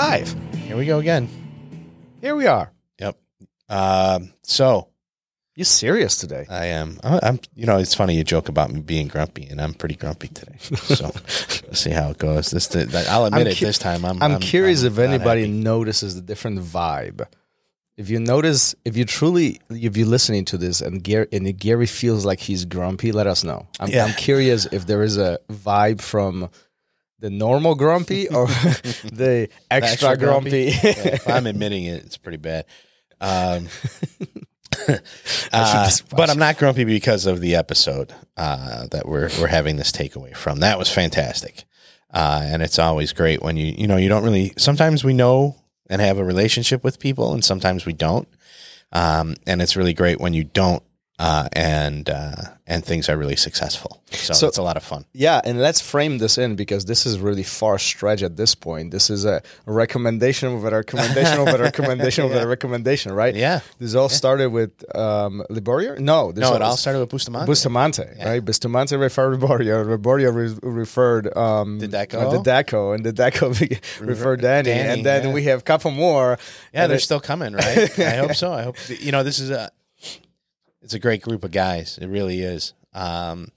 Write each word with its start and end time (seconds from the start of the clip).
live. 0.00 0.34
Here 0.66 0.76
we 0.76 0.84
go 0.86 0.98
again. 0.98 1.28
Here 2.20 2.36
we 2.36 2.46
are. 2.46 2.70
Yep. 2.98 3.16
Um, 3.68 4.32
so 4.42 4.88
you're 5.54 5.64
serious 5.64 6.16
today? 6.18 6.44
I 6.50 6.66
am. 6.66 6.98
I- 7.02 7.20
I'm. 7.22 7.40
You 7.54 7.64
know, 7.66 7.78
it's 7.78 7.94
funny 7.94 8.14
you 8.14 8.22
joke 8.24 8.48
about 8.50 8.70
me 8.70 8.80
being 8.80 9.08
grumpy, 9.08 9.46
and 9.46 9.58
I'm 9.60 9.72
pretty 9.74 9.94
grumpy 9.96 10.28
today. 10.28 10.56
So 10.58 11.04
we'll 11.64 11.74
see 11.74 11.90
how 11.90 12.10
it 12.10 12.18
goes. 12.18 12.50
This, 12.50 12.68
I'll 13.08 13.24
admit 13.26 13.40
I'm 13.42 13.46
it. 13.52 13.56
cu- 13.58 13.66
This 13.66 13.78
time, 13.78 14.04
I'm. 14.04 14.22
I'm, 14.22 14.38
curious 14.40 14.82
I'm 14.82 14.88
if 14.92 14.98
anybody 14.98 15.42
happy. 15.42 15.52
notices 15.52 16.14
the 16.14 16.20
different 16.20 16.60
vibe. 16.60 17.26
If 17.96 18.10
you 18.10 18.20
notice, 18.20 18.74
if 18.84 18.94
you 18.98 19.06
truly, 19.06 19.58
if 19.70 19.96
you're 19.96 20.06
listening 20.06 20.44
to 20.46 20.58
this 20.58 20.82
and 20.82 21.02
Gary, 21.02 21.28
and 21.32 21.58
Gary 21.58 21.86
feels 21.86 22.26
like 22.26 22.40
he's 22.40 22.66
grumpy, 22.66 23.10
let 23.12 23.26
us 23.26 23.42
know. 23.42 23.66
I'm, 23.80 23.88
Yeah. 23.88 24.04
I'm 24.04 24.12
curious 24.12 24.66
if 24.66 24.86
there 24.86 25.02
is 25.02 25.16
a 25.16 25.38
vibe 25.50 26.02
from 26.02 26.50
the 27.18 27.30
normal 27.30 27.74
grumpy 27.74 28.28
or 28.30 28.46
the 29.12 29.48
extra, 29.70 30.10
extra 30.10 30.16
grumpy. 30.16 30.70
grumpy? 30.70 31.00
Yeah, 31.04 31.18
I'm 31.26 31.46
admitting 31.52 31.84
it, 31.84 32.04
it's 32.04 32.16
pretty 32.16 32.38
bad. 32.38 32.66
Um, 33.20 33.68
uh, 35.52 35.90
but 36.10 36.28
I'm 36.30 36.38
not 36.38 36.58
grumpy 36.58 36.84
because 36.84 37.26
of 37.26 37.40
the 37.40 37.54
episode 37.56 38.12
uh, 38.36 38.86
that 38.88 39.06
we're 39.06 39.30
we're 39.40 39.46
having 39.46 39.76
this 39.76 39.90
takeaway 39.92 40.36
from. 40.36 40.60
That 40.60 40.78
was 40.78 40.90
fantastic, 40.90 41.64
uh, 42.12 42.42
and 42.44 42.62
it's 42.62 42.78
always 42.78 43.12
great 43.12 43.42
when 43.42 43.56
you 43.56 43.74
you 43.76 43.86
know 43.86 43.96
you 43.96 44.08
don't 44.08 44.22
really. 44.22 44.52
Sometimes 44.58 45.02
we 45.02 45.14
know 45.14 45.56
and 45.88 46.02
have 46.02 46.18
a 46.18 46.24
relationship 46.24 46.84
with 46.84 46.98
people, 46.98 47.32
and 47.32 47.44
sometimes 47.44 47.86
we 47.86 47.92
don't. 47.92 48.28
Um, 48.92 49.36
and 49.46 49.62
it's 49.62 49.76
really 49.76 49.94
great 49.94 50.20
when 50.20 50.34
you 50.34 50.44
don't, 50.44 50.82
uh, 51.18 51.48
and 51.52 52.08
uh, 52.10 52.42
and 52.66 52.84
things 52.84 53.08
are 53.08 53.16
really 53.16 53.36
successful. 53.36 54.02
So, 54.26 54.34
So- 54.34 54.48
it's 54.48 54.58
a 54.58 54.62
lot 54.62 54.76
of 54.76 54.82
fun. 54.82 55.04
Yeah, 55.12 55.40
and 55.44 55.60
let's 55.60 55.80
frame 55.80 56.18
this 56.18 56.38
in 56.38 56.56
because 56.56 56.84
this 56.86 57.06
is 57.06 57.18
really 57.18 57.42
far 57.42 57.78
stretch 57.78 58.22
at 58.22 58.36
this 58.36 58.54
point. 58.54 58.90
This 58.90 59.10
is 59.10 59.24
a 59.24 59.42
recommendation 59.66 60.48
of 60.54 60.64
a 60.64 60.70
recommendation 60.70 61.40
of 61.40 61.48
a 61.48 61.58
recommendation 61.68 62.24
of 62.24 62.32
a 62.32 62.46
recommendation, 62.46 63.12
right? 63.12 63.34
Yeah. 63.34 63.60
This 63.78 63.94
all 63.94 64.08
started 64.08 64.50
with 64.50 64.72
um, 64.96 65.42
Liborio? 65.50 65.98
No, 65.98 66.32
this 66.32 66.42
No, 66.42 66.54
it 66.54 66.62
all 66.62 66.76
started 66.76 67.00
with 67.00 67.10
Bustamante. 67.10 67.46
Bustamante, 67.46 68.04
right? 68.24 68.44
Bustamante 68.44 68.96
referred 68.96 69.38
Liborio. 69.38 69.84
Liborio 69.96 70.34
re- 70.34 70.58
referred 70.62 71.36
um, 71.36 71.78
The 71.78 71.88
Deco? 71.88 72.14
uh, 72.14 72.30
the 72.30 72.38
Deco, 72.50 72.94
and 72.94 73.04
the 73.04 73.12
Deco 73.22 73.46
referred 74.00 74.40
Danny, 74.40 74.70
Danny, 74.70 74.88
and 74.88 75.06
then 75.06 75.28
yeah. 75.28 75.32
we 75.32 75.42
have 75.44 75.60
a 75.60 75.62
couple 75.62 75.90
more. 75.90 76.38
Yeah, 76.72 76.86
they're 76.86 76.96
it- 76.96 77.00
still 77.00 77.20
coming, 77.20 77.52
right? 77.52 77.98
I 77.98 78.16
hope 78.16 78.34
so. 78.34 78.52
I 78.52 78.62
hope 78.62 78.76
you 79.00 79.12
know 79.12 79.22
this 79.22 79.38
is 79.38 79.50
a 79.50 79.70
it's 80.82 80.94
a 80.94 80.98
great 80.98 81.22
group 81.22 81.42
of 81.44 81.50
guys. 81.50 81.98
It 82.00 82.06
really 82.06 82.40
is. 82.42 82.72
Um, 82.94 83.48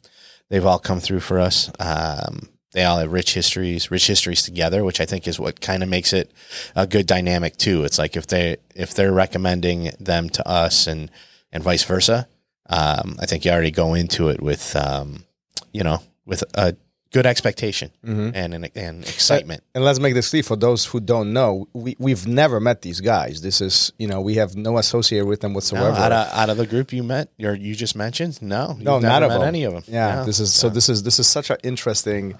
they've 0.49 0.65
all 0.65 0.79
come 0.79 0.99
through 0.99 1.21
for 1.21 1.39
us. 1.39 1.71
Um, 1.79 2.49
they 2.71 2.83
all 2.83 2.99
have 2.99 3.11
rich 3.11 3.33
histories, 3.33 3.89
rich 3.89 4.07
histories 4.07 4.43
together, 4.43 4.83
which 4.83 5.01
I 5.01 5.05
think 5.05 5.27
is 5.27 5.39
what 5.39 5.59
kind 5.59 5.81
of 5.81 5.89
makes 5.89 6.13
it 6.13 6.31
a 6.75 6.85
good 6.85 7.07
dynamic 7.07 7.57
too. 7.57 7.83
It's 7.83 7.97
like 7.97 8.15
if 8.15 8.27
they 8.27 8.57
if 8.75 8.93
they're 8.93 9.11
recommending 9.11 9.91
them 9.99 10.29
to 10.29 10.47
us 10.47 10.87
and 10.87 11.09
and 11.51 11.63
vice 11.63 11.83
versa. 11.83 12.27
Um, 12.71 13.17
I 13.19 13.25
think 13.25 13.45
you 13.45 13.51
already 13.51 13.71
go 13.71 13.95
into 13.95 14.29
it 14.29 14.41
with 14.41 14.75
um, 14.75 15.25
you 15.71 15.83
know 15.83 16.03
with 16.25 16.43
a 16.53 16.75
good 17.11 17.25
expectation 17.25 17.89
Mhm. 18.05 18.31
and 18.35 18.53
an, 18.53 18.67
and 18.75 19.01
excitement. 19.03 19.63
And 19.73 19.83
let's 19.83 19.99
make 19.99 20.13
this 20.13 20.29
clear 20.29 20.43
for 20.43 20.55
those 20.55 20.85
who 20.85 20.99
don't 20.99 21.33
know, 21.33 21.67
we, 21.73 21.95
we've 21.97 22.27
never 22.27 22.59
met 22.59 22.83
these 22.83 23.01
guys. 23.01 23.41
This 23.41 23.61
is, 23.61 23.91
you 23.97 24.07
know, 24.07 24.21
we 24.21 24.35
have 24.35 24.55
no 24.55 24.77
associate 24.77 25.23
with 25.23 25.41
them 25.41 25.53
No, 25.53 25.55
whatsoever. 25.55 25.89
out 25.97 26.11
of 26.11 26.27
out 26.33 26.49
of 26.51 26.57
the 26.57 26.67
group 26.67 26.93
you 26.93 27.01
met 27.01 27.29
or 27.41 27.55
you 27.55 27.73
just 27.73 27.95
mentioned, 27.95 28.39
no, 28.41 28.75
you've 28.75 28.83
no, 28.83 28.99
not 28.99 29.23
of 29.23 29.41
any 29.41 29.63
of 29.63 29.73
them. 29.73 29.83
Yeah, 29.87 30.15
No. 30.17 30.25
this 30.25 30.39
is 30.39 30.53
so. 30.53 30.69
This 30.69 30.87
is 30.87 31.01
this 31.03 31.19
is 31.19 31.27
such 31.27 31.49
an 31.49 31.57
interesting 31.63 32.35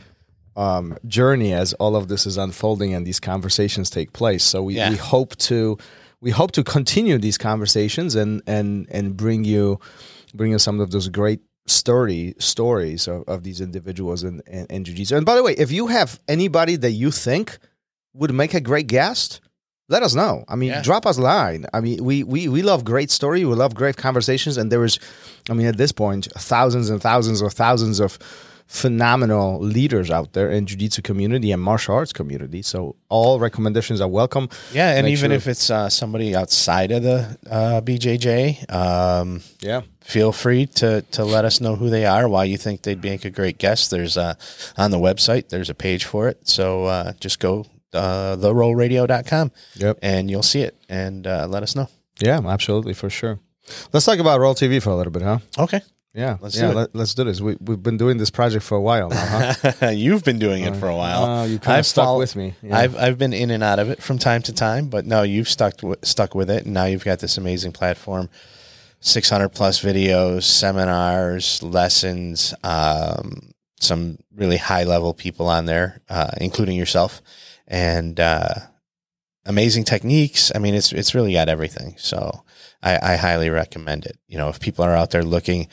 um, 0.55 0.97
journey 1.07 1.53
as 1.53 1.73
all 1.73 1.95
of 1.95 2.07
this 2.07 2.25
is 2.25 2.37
unfolding 2.37 2.93
and 2.93 3.07
these 3.07 3.19
conversations 3.19 3.89
take 3.89 4.13
place. 4.13 4.43
So 4.43 4.61
we, 4.63 4.75
Yeah. 4.75 4.89
we 4.89 4.97
hope 4.97 5.35
to 5.49 5.77
we 6.21 6.31
hope 6.31 6.51
to 6.51 6.63
continue 6.63 7.17
these 7.17 7.37
conversations 7.37 8.13
and 8.15 8.41
and 8.45 8.85
and 8.91 9.15
bring 9.15 9.45
you 9.45 9.79
bring 10.35 10.51
you 10.51 10.59
some 10.59 10.79
of 10.79 10.91
those 10.91 11.07
great 11.07 11.39
story 11.69 12.33
stories 12.39 13.07
of, 13.07 13.23
of 13.27 13.43
these 13.43 13.61
individuals 13.61 14.23
in, 14.23 14.41
in, 14.47 14.65
in 14.69 14.83
jiu-jitsu. 14.83 15.15
And 15.15 15.25
by 15.25 15.35
the 15.35 15.43
way, 15.43 15.53
if 15.53 15.71
you 15.71 15.87
have 15.87 16.19
anybody 16.27 16.75
that 16.77 16.91
you 16.91 17.11
think 17.11 17.57
would 18.13 18.33
make 18.33 18.53
a 18.53 18.61
great 18.61 18.87
guest, 18.87 19.41
let 19.87 20.03
us 20.03 20.13
know. 20.13 20.43
I 20.47 20.55
mean, 20.55 20.69
Yeah. 20.69 20.81
drop 20.81 21.05
us 21.05 21.17
a 21.17 21.21
line. 21.21 21.65
I 21.73 21.79
mean, 21.81 22.03
we, 22.03 22.23
we 22.23 22.47
we 22.47 22.61
love 22.61 22.83
great 22.83 23.09
story. 23.11 23.43
We 23.45 23.55
love 23.55 23.73
great 23.73 23.97
conversations, 23.97 24.57
and 24.57 24.71
there 24.71 24.83
is, 24.85 24.99
I 25.49 25.53
mean, 25.53 25.65
at 25.67 25.77
this 25.77 25.91
point, 25.91 26.27
thousands 26.37 26.89
and 26.91 27.01
thousands 27.01 27.41
of 27.41 27.53
thousands 27.53 27.99
of 27.99 28.19
phenomenal 28.69 29.59
leaders 29.59 30.09
out 30.11 30.33
there 30.33 30.49
in 30.51 30.65
jiu-jitsu 30.65 31.01
community 31.01 31.51
and 31.51 31.61
martial 31.61 31.95
arts 31.95 32.13
community. 32.13 32.61
So 32.61 32.95
all 33.09 33.39
recommendations 33.39 33.99
are 33.99 34.07
welcome. 34.07 34.47
yeah, 34.71 34.91
and 34.95 35.05
make 35.05 35.13
even 35.13 35.31
sure- 35.31 35.35
if 35.37 35.47
it's 35.47 35.69
uh, 35.69 35.89
somebody 35.89 36.35
outside 36.35 36.91
of 36.91 37.01
the 37.03 37.37
uh, 37.49 37.81
BJJ, 37.81 38.71
um, 38.71 39.41
Yeah. 39.59 39.81
feel 40.01 40.31
free 40.31 40.65
to 40.79 41.01
to 41.11 41.25
let 41.25 41.45
us 41.45 41.59
know 41.59 41.75
who 41.75 41.89
they 41.89 42.05
are, 42.05 42.29
why 42.29 42.43
you 42.45 42.57
think 42.57 42.83
they'd 42.83 43.03
make 43.03 43.25
a 43.25 43.31
great 43.31 43.57
guest. 43.57 43.89
There's 43.91 44.17
uh, 44.17 44.35
on 44.77 44.91
the 44.91 44.99
website. 44.99 45.49
There's 45.49 45.69
a 45.69 45.75
page 45.75 46.05
for 46.05 46.29
it, 46.29 46.37
so 46.47 46.85
uh, 46.85 47.13
just 47.19 47.39
go 47.39 47.65
uh, 47.93 48.35
therollradio.com 48.37 49.51
Yep. 49.75 49.97
and 50.03 50.29
you'll 50.29 50.43
see 50.53 50.61
it 50.61 50.75
and 50.87 51.25
uh, 51.25 51.47
let 51.49 51.63
us 51.63 51.75
know. 51.75 51.87
Yeah, 52.21 52.39
absolutely 52.45 52.93
for 52.93 53.09
sure. 53.09 53.39
Let's 53.93 54.05
talk 54.05 54.19
about 54.19 54.39
Roll 54.39 54.53
TV 54.55 54.79
for 54.81 54.91
a 54.91 54.95
little 54.95 55.11
bit, 55.11 55.21
huh? 55.23 55.39
Okay, 55.57 55.81
Yeah, 56.13 56.37
Let's 56.41 56.55
yeah. 56.57 56.63
do 56.63 56.71
it. 56.71 56.75
Let, 56.75 56.95
let's 56.95 57.13
do 57.13 57.23
this. 57.23 57.39
We, 57.39 57.55
we've 57.59 57.81
been 57.81 57.97
doing 57.97 58.17
this 58.17 58.31
project 58.31 58.65
for 58.65 58.75
a 58.75 58.81
while 58.81 59.09
now, 59.09 59.53
huh? 59.61 59.87
you've 59.93 60.23
been 60.23 60.39
doing 60.39 60.63
it 60.63 60.75
for 60.75 60.87
a 60.87 60.95
while. 60.95 61.23
Oh, 61.23 61.43
you 61.45 61.59
kind 61.59 61.79
of 61.79 61.85
stuck 61.85 62.17
with 62.17 62.35
me. 62.35 62.55
Yeah. 62.63 62.77
I've 62.77 62.95
I've 62.95 63.17
been 63.19 63.31
in 63.31 63.51
and 63.51 63.61
out 63.61 63.77
of 63.77 63.89
it 63.91 64.01
from 64.01 64.17
time 64.17 64.41
to 64.43 64.53
time, 64.53 64.89
but 64.89 65.05
no, 65.05 65.21
you've 65.21 65.47
stuck 65.47 65.77
w- 65.77 65.95
stuck 66.01 66.33
with 66.33 66.49
it, 66.49 66.65
and 66.65 66.73
now 66.73 66.85
you've 66.85 67.05
got 67.05 67.19
this 67.19 67.37
amazing 67.37 67.73
platform, 67.73 68.27
six 68.99 69.29
hundred 69.29 69.49
plus 69.49 69.83
videos, 69.83 70.43
seminars, 70.43 71.61
lessons, 71.61 72.55
um, 72.63 73.51
some 73.79 74.17
really 74.35 74.57
high 74.57 74.85
level 74.85 75.13
people 75.13 75.47
on 75.47 75.65
there, 75.65 76.01
uh, 76.09 76.31
including 76.41 76.75
yourself, 76.75 77.21
and 77.67 78.19
uh, 78.19 78.55
amazing 79.45 79.83
techniques. 79.83 80.51
I 80.55 80.57
mean, 80.57 80.73
it's 80.73 80.91
it's 80.91 81.13
really 81.13 81.33
got 81.33 81.49
everything. 81.49 81.93
So 81.99 82.43
I, 82.81 83.13
I 83.13 83.15
highly 83.15 83.51
recommend 83.51 84.07
it. 84.07 84.17
You 84.27 84.39
know, 84.39 84.49
if 84.49 84.59
people 84.59 84.83
are 84.83 84.95
out 84.95 85.11
there 85.11 85.23
looking. 85.23 85.67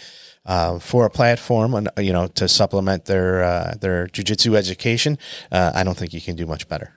Uh, 0.47 0.79
for 0.79 1.05
a 1.05 1.11
platform, 1.11 1.89
you 1.99 2.13
know, 2.13 2.29
to 2.29 2.47
supplement 2.47 3.07
their 3.07 3.43
uh, 3.43 3.75
their 3.81 4.07
jujitsu 4.07 4.55
education, 4.55 5.19
uh, 5.51 5.73
I 5.75 5.83
don't 5.83 5.97
think 5.97 6.15
you 6.15 6.21
can 6.21 6.37
do 6.37 6.47
much 6.47 6.69
better. 6.69 6.93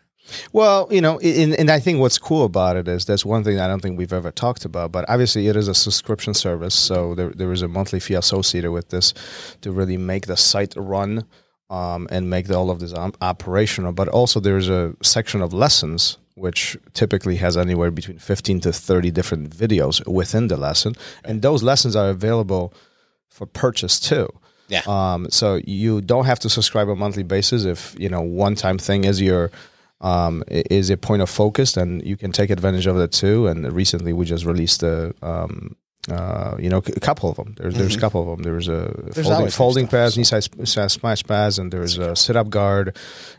Well, 0.54 0.88
you 0.92 1.02
know, 1.02 1.20
and, 1.20 1.54
and 1.56 1.70
I 1.70 1.80
think 1.80 2.00
what's 2.00 2.18
cool 2.18 2.46
about 2.46 2.76
it 2.78 2.88
is 2.88 3.06
that's 3.06 3.26
one 3.26 3.44
thing 3.44 3.60
I 3.60 3.68
don't 3.68 3.82
think 3.82 3.98
we've 3.98 4.14
ever 4.14 4.32
talked 4.32 4.66
about. 4.66 4.92
But 4.92 5.06
obviously, 5.10 5.48
it 5.48 5.56
is 5.56 5.68
a 5.68 5.74
subscription 5.74 6.34
service, 6.34 6.76
so 6.76 7.16
there 7.16 7.30
there 7.30 7.52
is 7.52 7.62
a 7.62 7.68
monthly 7.68 8.00
fee 8.00 8.16
associated 8.16 8.72
with 8.72 8.90
this 8.90 9.14
to 9.62 9.72
really 9.72 9.98
make 9.98 10.28
the 10.28 10.38
site 10.38 10.74
run 10.78 11.26
um, 11.70 12.08
and 12.12 12.30
make 12.30 12.48
the, 12.48 12.56
all 12.56 12.70
of 12.70 12.80
this 12.80 12.94
um, 12.94 13.14
operational. 13.22 13.92
But 13.92 14.08
also, 14.10 14.40
there's 14.40 14.70
a 14.70 14.96
section 15.02 15.42
of 15.42 15.54
lessons 15.54 16.18
which 16.36 16.78
typically 16.94 17.36
has 17.36 17.58
anywhere 17.58 17.92
between 17.92 18.18
15 18.18 18.62
to 18.62 18.72
30 18.72 19.12
different 19.12 19.50
videos 19.50 20.08
within 20.08 20.48
the 20.48 20.56
lesson, 20.56 20.96
and 21.26 21.42
those 21.42 21.64
lessons 21.64 21.96
are 21.96 22.10
available 22.10 22.74
for 23.30 23.46
purchase 23.46 24.00
too. 24.00 24.28
Yeah. 24.68 24.82
Um, 24.86 25.30
so 25.30 25.60
you 25.66 26.02
don't 26.02 26.26
have 26.26 26.40
to 26.42 26.50
subscribe 26.50 26.88
on 26.88 26.94
a 26.94 27.00
monthly 27.00 27.24
basis. 27.24 27.66
If 27.66 27.96
you 28.00 28.10
know 28.10 28.22
one 28.22 28.56
time 28.56 28.78
thing 28.78 29.04
is 29.04 29.22
your 29.22 29.52
um, 30.02 30.44
is 30.48 30.90
a 30.90 30.98
point 30.98 31.22
of 31.22 31.30
focus, 31.30 31.74
then 31.74 32.02
you 32.06 32.16
can 32.16 32.32
take 32.32 32.50
advantage 32.50 32.88
of 32.88 32.96
that 32.98 33.12
too. 33.12 33.48
And 33.48 33.72
recently 33.74 34.14
we 34.14 34.26
just 34.26 34.46
released 34.46 34.84
a 34.84 35.14
um, 35.22 35.76
uh, 36.10 36.56
you 36.60 36.70
know 36.70 36.78
a 36.78 37.00
couple 37.00 37.30
of 37.30 37.36
them. 37.36 37.56
There's 37.58 37.76
there's 37.76 37.96
a 37.96 38.00
couple 38.00 38.22
of 38.22 38.28
them. 38.28 38.44
There's 38.44 38.68
a 38.68 39.12
folding, 39.14 39.50
folding 39.50 39.88
pads, 39.88 40.14
so- 40.14 40.20
knee 40.20 40.24
side 40.24 40.68
side 40.68 40.92
smash 40.92 41.24
pads, 41.24 41.60
and 41.60 41.72
there's 41.72 41.98
a 41.98 42.16
sit 42.16 42.36
up 42.36 42.50
guard. 42.50 42.96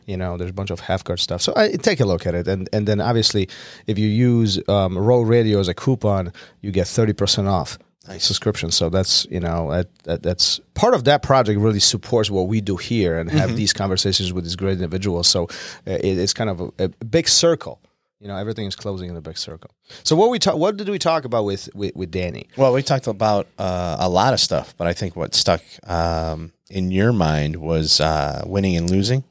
You 0.07 0.17
know, 0.17 0.37
there's 0.37 0.51
a 0.51 0.55
bunch 0.55 0.71
of 0.71 0.81
half 0.81 1.05
guard 1.05 1.21
stuff. 1.21 1.43
So 1.43 1.53
I, 1.57 1.71
take 1.71 2.01
a 2.01 2.05
look 2.05 2.27
at 2.27 2.35
it, 2.35 2.49
and 2.49 2.69
and 2.73 2.87
then 2.89 3.01
obviously 3.01 3.49
if 3.87 3.99
you 3.99 4.09
use 4.09 4.61
um, 4.69 4.99
Roll 4.99 5.25
Radio 5.25 5.61
as 5.61 5.69
a 5.69 5.75
coupon, 5.75 6.33
you 6.61 6.71
get 6.71 6.87
thirty 6.87 7.13
percent 7.13 7.49
off 7.49 7.79
subscription. 8.19 8.71
So 8.71 8.89
that's 8.89 9.27
you 9.31 9.41
know 9.41 9.71
that, 9.71 9.95
that 10.05 10.23
that's 10.23 10.61
part 10.75 10.95
of 10.95 11.05
that 11.05 11.23
project 11.23 11.61
really 11.61 11.81
supports 11.81 12.31
what 12.31 12.49
we 12.49 12.61
do 12.61 12.77
here 12.77 13.19
and 13.19 13.31
have 13.31 13.57
these 13.57 13.73
conversations 13.73 14.33
with 14.33 14.45
these 14.45 14.57
great 14.57 14.73
individuals. 14.73 15.29
So 15.29 15.45
uh, 15.87 15.93
it, 15.93 16.19
it's 16.19 16.33
kind 16.33 16.51
of 16.51 16.61
a, 16.61 16.85
a 16.85 16.89
big 17.05 17.29
circle. 17.29 17.81
You 18.21 18.29
know, 18.29 18.37
everything 18.37 18.67
is 18.67 18.77
closing 18.77 19.09
in 19.09 19.17
a 19.17 19.23
big 19.23 19.39
circle. 19.39 19.71
So 20.03 20.15
what 20.15 20.29
we 20.29 20.39
talk, 20.39 20.57
what 20.57 20.77
did 20.77 20.89
we 20.89 20.99
talk 20.99 21.25
about 21.25 21.45
with 21.45 21.69
with, 21.75 21.95
with 21.97 22.11
Danny? 22.11 22.49
Well, 22.57 22.73
we 22.73 22.83
talked 22.83 23.07
about 23.07 23.47
uh, 23.59 23.97
a 23.99 24.09
lot 24.09 24.35
of 24.35 24.41
stuff, 24.41 24.75
but 24.77 24.87
I 24.87 24.93
think 24.93 25.17
what 25.17 25.35
stuck 25.35 25.63
um, 25.85 26.53
in 26.69 26.91
your 26.91 27.13
mind 27.13 27.57
was 27.57 28.01
uh, 28.01 28.43
winning 28.47 28.77
and 28.77 28.91
losing, 28.91 29.25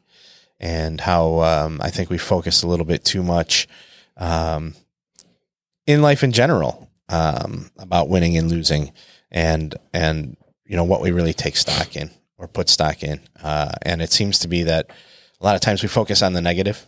and 0.60 1.02
how 1.02 1.42
um, 1.42 1.80
I 1.84 1.90
think 1.92 2.10
we 2.10 2.18
focused 2.18 2.64
a 2.64 2.68
little 2.68 2.86
bit 2.86 3.04
too 3.04 3.22
much 3.22 3.68
um, 4.18 4.76
in 5.86 6.02
life 6.02 6.24
in 6.24 6.32
general 6.32 6.89
um, 7.10 7.70
about 7.78 8.10
winning 8.10 8.38
and 8.38 8.50
losing, 8.50 8.94
and 9.32 9.76
and 9.94 10.38
you 10.66 10.76
know 10.76 10.84
what 10.84 11.02
we 11.02 11.12
really 11.12 11.34
take 11.34 11.58
stock 11.58 11.96
in 11.96 12.12
or 12.38 12.48
put 12.48 12.70
stock 12.70 13.04
in. 13.04 13.20
Uh, 13.44 13.74
and 13.82 14.02
it 14.02 14.12
seems 14.12 14.40
to 14.40 14.48
be 14.48 14.64
that 14.64 14.90
a 15.42 15.46
lot 15.46 15.56
of 15.56 15.62
times 15.62 15.84
we 15.84 15.90
focus 15.90 16.22
on 16.22 16.34
the 16.34 16.42
negative 16.42 16.86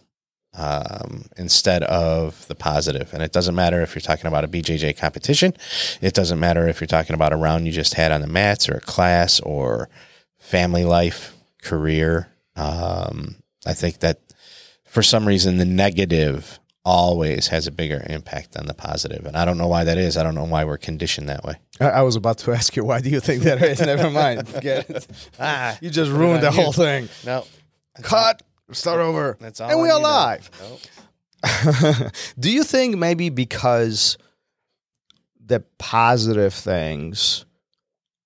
um, 0.54 1.26
instead 1.38 1.84
of 1.84 2.48
the 2.48 2.56
positive. 2.56 3.14
And 3.14 3.22
it 3.22 3.32
doesn't 3.32 3.56
matter 3.56 3.82
if 3.82 3.96
you're 3.96 4.02
talking 4.02 4.28
about 4.28 4.44
a 4.44 4.48
BJJ 4.48 4.98
competition. 4.98 5.54
It 6.02 6.14
doesn't 6.14 6.40
matter 6.40 6.68
if 6.68 6.82
you're 6.82 6.88
talking 6.88 7.14
about 7.14 7.34
a 7.34 7.38
round 7.38 7.66
you 7.66 7.74
just 7.74 7.94
had 7.94 8.12
on 8.12 8.22
the 8.22 8.28
mats 8.28 8.70
or 8.70 8.76
a 8.76 8.82
class 8.82 9.40
or 9.42 9.90
family 10.38 10.86
life, 10.86 11.34
career. 11.62 12.30
Um, 12.56 13.36
I 13.66 13.74
think 13.74 14.00
that 14.00 14.20
for 14.86 15.04
some 15.04 15.28
reason 15.28 15.58
the 15.58 15.66
negative 15.66 16.60
always 16.84 17.48
has 17.50 17.68
a 17.68 17.72
bigger 17.72 18.04
impact 18.10 18.54
than 18.54 18.66
the 18.66 18.74
positive, 18.74 19.26
and 19.26 19.36
I 19.38 19.46
don't 19.46 19.58
know 19.58 19.68
why 19.68 19.84
that 19.84 19.98
is. 19.98 20.18
I 20.18 20.24
don't 20.24 20.36
know 20.36 20.44
why 20.46 20.66
we're 20.66 20.78
conditioned 20.78 21.30
that 21.30 21.44
way. 21.44 21.56
I, 21.80 21.86
I 21.90 22.02
was 22.02 22.16
about 22.16 22.38
to 22.40 22.52
ask 22.60 22.76
you, 22.76 22.84
why 22.84 23.02
do 23.02 23.10
you 23.10 23.20
think 23.20 23.44
that 23.44 23.62
is? 23.62 23.80
Never 23.82 24.10
mind. 24.10 24.48
Forget 24.56 24.90
it. 24.90 25.08
Ah, 25.40 25.78
You 25.82 25.90
just 25.90 26.10
ruined 26.12 26.44
the 26.44 26.50
you. 26.52 26.62
whole 26.62 26.72
thing. 26.74 27.08
no, 27.26 27.46
Cut. 28.02 28.42
Start 28.72 29.02
over. 29.02 29.38
that's 29.40 29.60
all. 29.60 29.70
and 29.70 29.82
we 29.82 29.90
are 29.90 30.00
live. 30.00 30.50
Nope. 30.62 32.12
do 32.40 32.50
you 32.52 32.64
think 32.64 32.98
maybe 32.98 33.30
because 33.30 34.18
the 35.46 35.60
positive 35.78 36.54
things 36.54 37.46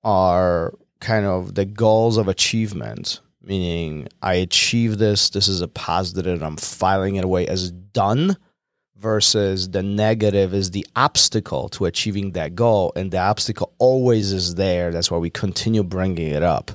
are 0.03 0.73
kind 0.99 1.25
of 1.25 1.55
the 1.55 1.65
goals 1.65 2.17
of 2.17 2.27
achievement, 2.27 3.21
meaning 3.45 4.07
I 4.21 4.35
achieve 4.35 4.97
this, 4.97 5.29
this 5.29 5.47
is 5.47 5.61
a 5.61 5.67
positive, 5.67 6.41
I'm 6.41 6.57
filing 6.57 7.15
it 7.15 7.23
away 7.23 7.47
as 7.47 7.71
done, 7.71 8.37
versus 8.97 9.69
the 9.69 9.83
negative 9.83 10.53
is 10.53 10.71
the 10.71 10.85
obstacle 10.95 11.69
to 11.69 11.85
achieving 11.85 12.31
that 12.31 12.55
goal, 12.55 12.91
and 12.95 13.11
the 13.11 13.19
obstacle 13.19 13.73
always 13.77 14.31
is 14.31 14.55
there. 14.55 14.91
That's 14.91 15.11
why 15.11 15.17
we 15.17 15.29
continue 15.29 15.83
bringing 15.83 16.31
it 16.31 16.43
up. 16.43 16.71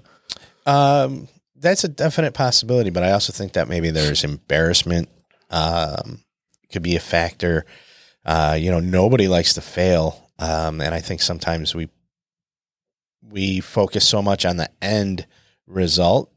Um, 0.67 1.29
that's 1.57 1.83
a 1.85 1.89
definite 1.89 2.35
possibility, 2.35 2.91
but 2.91 3.03
I 3.03 3.13
also 3.13 3.33
think 3.33 3.55
that 3.55 3.69
maybe 3.69 3.91
there's 3.91 4.23
embarrassment. 4.23 5.09
Um, 5.51 6.21
could 6.71 6.83
be 6.83 6.95
a 6.95 7.01
factor. 7.01 7.67
Uh, 8.25 8.57
you 8.59 8.71
know, 8.71 8.81
nobody 8.81 9.27
likes 9.27 9.55
to 9.55 9.61
fail, 9.61 10.31
um, 10.39 10.81
and 10.81 10.95
I 10.95 11.01
think 11.01 11.23
sometimes 11.23 11.75
we 11.75 11.89
we 13.23 13.61
focus 13.61 14.09
so 14.09 14.23
much 14.23 14.45
on 14.45 14.57
the 14.57 14.71
end 14.81 15.27
result 15.67 16.30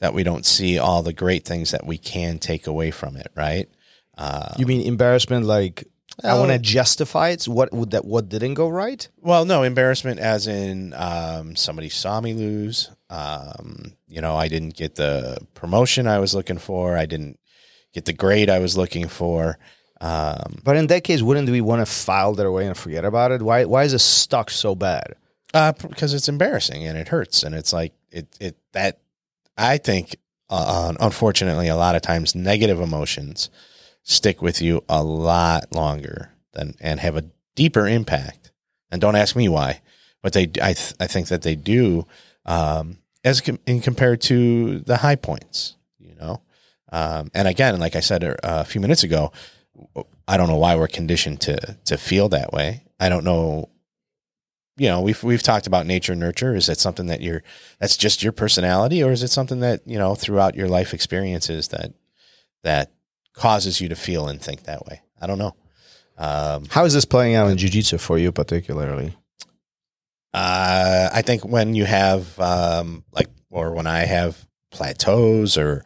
that 0.00 0.14
we 0.14 0.22
don't 0.22 0.46
see 0.46 0.78
all 0.78 1.02
the 1.02 1.12
great 1.12 1.44
things 1.44 1.70
that 1.72 1.84
we 1.86 1.98
can 1.98 2.38
take 2.38 2.66
away 2.66 2.90
from 2.90 3.16
it. 3.16 3.28
Right? 3.34 3.68
Uh, 4.16 4.54
You 4.58 4.66
mean 4.66 4.82
embarrassment? 4.82 5.46
Like 5.46 5.84
I 6.24 6.34
want 6.38 6.50
to 6.50 6.58
justify 6.58 7.28
it. 7.30 7.44
What 7.46 7.72
would 7.72 7.90
that? 7.92 8.04
What 8.04 8.28
didn't 8.28 8.54
go 8.54 8.68
right? 8.68 9.08
Well, 9.20 9.44
no 9.44 9.62
embarrassment, 9.62 10.18
as 10.20 10.46
in 10.46 10.92
um, 10.94 11.54
somebody 11.56 11.88
saw 11.88 12.20
me 12.20 12.34
lose. 12.34 12.90
Um, 13.10 13.92
you 14.08 14.20
know, 14.20 14.36
I 14.36 14.48
didn't 14.48 14.74
get 14.76 14.96
the 14.96 15.38
promotion 15.54 16.06
I 16.06 16.18
was 16.18 16.34
looking 16.34 16.58
for. 16.58 16.96
I 16.96 17.06
didn't 17.06 17.38
get 17.92 18.04
the 18.04 18.12
grade 18.12 18.50
I 18.50 18.58
was 18.58 18.76
looking 18.76 19.08
for. 19.08 19.58
Um, 20.00 20.58
But 20.64 20.76
in 20.76 20.86
that 20.88 21.04
case, 21.04 21.22
wouldn't 21.22 21.48
we 21.48 21.60
want 21.60 21.80
to 21.80 21.86
file 21.86 22.34
that 22.34 22.46
away 22.46 22.66
and 22.66 22.76
forget 22.76 23.04
about 23.04 23.32
it? 23.32 23.40
Why? 23.42 23.64
Why 23.64 23.84
is 23.84 23.94
it 23.94 24.00
stuck 24.00 24.50
so 24.50 24.74
bad? 24.74 25.14
uh, 25.54 25.72
because 25.72 26.12
it's 26.12 26.28
embarrassing 26.28 26.84
and 26.86 26.98
it 26.98 27.08
hurts, 27.08 27.42
and 27.42 27.54
it's 27.54 27.72
like 27.72 27.92
it 28.10 28.26
it 28.40 28.56
that 28.72 28.98
I 29.58 29.76
think, 29.78 30.16
uh, 30.48 30.94
unfortunately, 31.00 31.68
a 31.68 31.76
lot 31.76 31.96
of 31.96 32.02
times 32.02 32.34
negative 32.34 32.80
emotions 32.80 33.50
stick 34.02 34.40
with 34.40 34.62
you 34.62 34.82
a 34.88 35.02
lot 35.02 35.74
longer 35.74 36.32
than 36.54 36.74
and 36.80 37.00
have 37.00 37.16
a 37.16 37.24
deeper 37.54 37.86
impact. 37.86 38.52
And 38.90 39.00
don't 39.00 39.16
ask 39.16 39.36
me 39.36 39.48
why, 39.48 39.82
but 40.22 40.32
they 40.32 40.44
I 40.62 40.72
th- 40.72 40.94
I 40.98 41.06
think 41.06 41.28
that 41.28 41.42
they 41.42 41.54
do 41.56 42.06
um, 42.46 42.98
as 43.24 43.40
com- 43.42 43.58
in 43.66 43.80
compared 43.80 44.22
to 44.22 44.78
the 44.80 44.98
high 44.98 45.16
points, 45.16 45.76
you 45.98 46.14
know. 46.14 46.40
Um, 46.90 47.30
and 47.34 47.46
again, 47.46 47.78
like 47.78 47.96
I 47.96 48.00
said 48.00 48.24
uh, 48.24 48.34
a 48.42 48.64
few 48.64 48.80
minutes 48.80 49.02
ago, 49.02 49.30
I 50.26 50.36
don't 50.38 50.48
know 50.48 50.56
why 50.56 50.74
we're 50.76 50.88
conditioned 50.88 51.40
to 51.42 51.76
to 51.84 51.98
feel 51.98 52.30
that 52.30 52.52
way. 52.52 52.84
I 52.98 53.08
don't 53.08 53.24
know. 53.24 53.68
You 54.78 54.88
know, 54.88 55.00
we've 55.00 55.22
we've 55.24 55.42
talked 55.42 55.66
about 55.66 55.86
nature 55.86 56.12
and 56.12 56.20
nurture. 56.20 56.54
Is 56.54 56.66
that 56.66 56.78
something 56.78 57.06
that 57.06 57.20
you're 57.20 57.42
that's 57.80 57.96
just 57.96 58.22
your 58.22 58.32
personality, 58.32 59.02
or 59.02 59.10
is 59.10 59.22
it 59.22 59.30
something 59.30 59.60
that 59.60 59.82
you 59.86 59.98
know 59.98 60.14
throughout 60.14 60.54
your 60.54 60.68
life 60.68 60.94
experiences 60.94 61.68
that 61.68 61.92
that 62.62 62.92
causes 63.32 63.80
you 63.80 63.88
to 63.88 63.96
feel 63.96 64.28
and 64.28 64.40
think 64.40 64.62
that 64.62 64.86
way? 64.86 65.02
I 65.20 65.26
don't 65.26 65.38
know. 65.38 65.54
Um, 66.16 66.64
How 66.70 66.84
is 66.84 66.94
this 66.94 67.04
playing 67.04 67.34
out 67.34 67.50
in 67.50 67.58
jiu-jitsu 67.58 67.98
for 67.98 68.18
you 68.18 68.32
particularly? 68.32 69.16
Uh, 70.32 71.08
I 71.12 71.22
think 71.22 71.44
when 71.44 71.74
you 71.74 71.84
have 71.84 72.38
um, 72.38 73.04
like, 73.12 73.28
or 73.50 73.72
when 73.72 73.86
I 73.86 74.00
have 74.00 74.46
plateaus, 74.70 75.56
or 75.56 75.84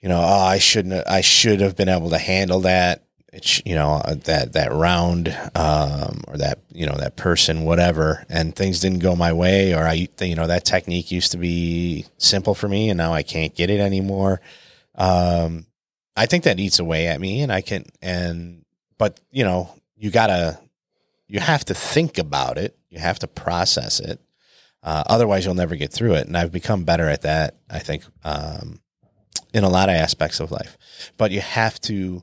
you 0.00 0.08
know, 0.08 0.20
oh, 0.20 0.44
I 0.46 0.58
shouldn't, 0.58 1.06
I 1.08 1.22
should 1.22 1.60
have 1.60 1.74
been 1.74 1.88
able 1.88 2.10
to 2.10 2.18
handle 2.18 2.60
that. 2.60 3.04
It's 3.32 3.62
you 3.66 3.74
know 3.74 4.00
uh, 4.04 4.14
that 4.24 4.54
that 4.54 4.72
round, 4.72 5.36
um, 5.54 6.22
or 6.26 6.38
that 6.38 6.60
you 6.72 6.86
know 6.86 6.96
that 6.96 7.16
person, 7.16 7.64
whatever, 7.64 8.24
and 8.28 8.56
things 8.56 8.80
didn't 8.80 9.00
go 9.00 9.14
my 9.14 9.32
way, 9.32 9.74
or 9.74 9.82
I, 9.82 10.08
you 10.20 10.34
know, 10.34 10.46
that 10.46 10.64
technique 10.64 11.10
used 11.10 11.32
to 11.32 11.38
be 11.38 12.06
simple 12.16 12.54
for 12.54 12.68
me, 12.68 12.88
and 12.88 12.96
now 12.96 13.12
I 13.12 13.22
can't 13.22 13.54
get 13.54 13.68
it 13.68 13.80
anymore. 13.80 14.40
Um, 14.94 15.66
I 16.16 16.26
think 16.26 16.44
that 16.44 16.58
eats 16.58 16.78
away 16.78 17.06
at 17.06 17.20
me, 17.20 17.42
and 17.42 17.52
I 17.52 17.60
can, 17.60 17.84
and 18.00 18.64
but 18.96 19.20
you 19.30 19.44
know, 19.44 19.74
you 19.96 20.10
gotta 20.10 20.58
you 21.28 21.40
have 21.40 21.64
to 21.66 21.74
think 21.74 22.16
about 22.18 22.56
it. 22.56 22.76
You 22.88 22.98
have 22.98 23.18
to 23.20 23.26
process 23.26 24.00
it. 24.00 24.20
Uh, 24.82 25.04
otherwise, 25.06 25.44
you'll 25.44 25.54
never 25.54 25.76
get 25.76 25.92
through 25.92 26.14
it. 26.14 26.26
And 26.26 26.36
I've 26.36 26.52
become 26.52 26.84
better 26.84 27.08
at 27.08 27.22
that. 27.22 27.56
I 27.68 27.78
think 27.78 28.04
um, 28.24 28.80
in 29.52 29.64
a 29.64 29.68
lot 29.68 29.88
of 29.88 29.94
aspects 29.94 30.40
of 30.40 30.50
life. 30.50 30.78
But 31.16 31.30
you 31.30 31.40
have 31.40 31.80
to, 31.82 32.22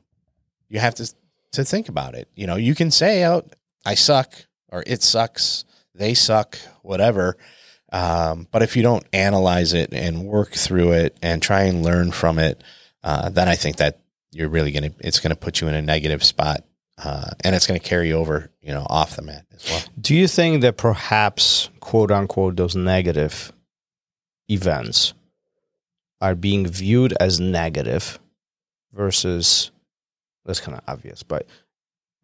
you 0.68 0.78
have 0.78 0.94
to 0.96 1.12
to 1.52 1.64
think 1.64 1.88
about 1.88 2.14
it. 2.14 2.28
You 2.34 2.46
know, 2.46 2.56
you 2.56 2.74
can 2.74 2.90
say 2.90 3.22
out, 3.22 3.54
"I 3.84 3.94
suck" 3.94 4.32
or 4.68 4.82
"It 4.86 5.02
sucks," 5.02 5.64
"They 5.94 6.14
suck," 6.14 6.58
whatever. 6.82 7.36
Um, 7.92 8.48
but 8.50 8.62
if 8.62 8.76
you 8.76 8.82
don't 8.82 9.06
analyze 9.12 9.72
it 9.72 9.92
and 9.92 10.26
work 10.26 10.52
through 10.52 10.92
it 10.92 11.16
and 11.22 11.40
try 11.40 11.62
and 11.62 11.84
learn 11.84 12.10
from 12.10 12.38
it, 12.38 12.62
uh, 13.04 13.28
then 13.30 13.48
I 13.48 13.54
think 13.54 13.76
that 13.76 14.00
you're 14.32 14.48
really 14.48 14.72
gonna 14.72 14.92
it's 14.98 15.20
gonna 15.20 15.36
put 15.36 15.60
you 15.60 15.68
in 15.68 15.74
a 15.74 15.82
negative 15.82 16.24
spot 16.24 16.64
uh, 17.02 17.30
and 17.44 17.54
it's 17.54 17.66
going 17.66 17.78
to 17.78 17.86
carry 17.86 18.12
over, 18.12 18.50
you 18.62 18.72
know, 18.72 18.86
off 18.88 19.16
the 19.16 19.22
mat 19.22 19.44
as 19.54 19.68
well. 19.68 19.82
Do 20.00 20.14
you 20.14 20.26
think 20.26 20.62
that 20.62 20.76
perhaps, 20.76 21.68
quote 21.80 22.10
unquote, 22.10 22.56
those 22.56 22.74
negative 22.74 23.52
events 24.48 25.12
are 26.20 26.34
being 26.34 26.66
viewed 26.66 27.14
as 27.20 27.38
negative 27.38 28.18
versus 28.92 29.70
that's 30.46 30.60
kind 30.60 30.76
of 30.78 30.84
obvious, 30.88 31.22
but 31.22 31.46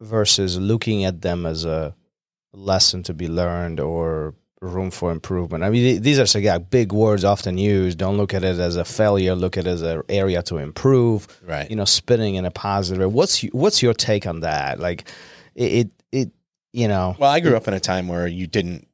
versus 0.01 0.59
looking 0.59 1.05
at 1.05 1.21
them 1.23 1.47
as 1.47 1.65
a 1.65 1.95
lesson 2.53 3.03
to 3.05 3.15
be 3.15 3.29
learned 3.29 3.81
or 3.81 4.35
room 4.61 4.91
for 4.91 5.11
improvement? 5.11 5.65
I 5.65 5.71
mean, 5.71 6.03
these 6.03 6.19
are 6.19 6.59
big 6.59 6.93
words 6.93 7.25
often 7.25 7.59
used. 7.59 7.99
Don't 7.99 8.17
look 8.17 8.33
at 8.35 8.45
it 8.45 8.59
as 8.59 8.77
a 8.77 8.85
failure. 8.85 9.35
Look 9.35 9.57
at 9.57 9.67
it 9.67 9.71
as 9.71 9.83
an 9.83 10.03
area 10.09 10.43
to 10.45 10.59
improve. 10.59 11.27
Right. 11.45 11.69
You 11.69 11.77
know, 11.77 11.85
spinning 11.85 12.37
in 12.37 12.45
a 12.45 12.51
positive. 12.51 13.01
way. 13.01 13.07
What's 13.07 13.41
what's 13.53 13.83
your 13.83 13.95
take 13.95 14.27
on 14.27 14.41
that? 14.41 14.79
Like, 14.79 15.09
it 15.55 15.73
it, 15.73 15.91
it 16.13 16.31
you 16.73 16.89
know, 16.89 17.17
Well, 17.19 17.31
I 17.31 17.41
grew 17.41 17.57
up 17.57 17.69
in 17.69 17.75
a 17.75 17.81
time 17.81 18.09
where 18.09 18.27
you 18.27 18.47
didn't 18.47 18.87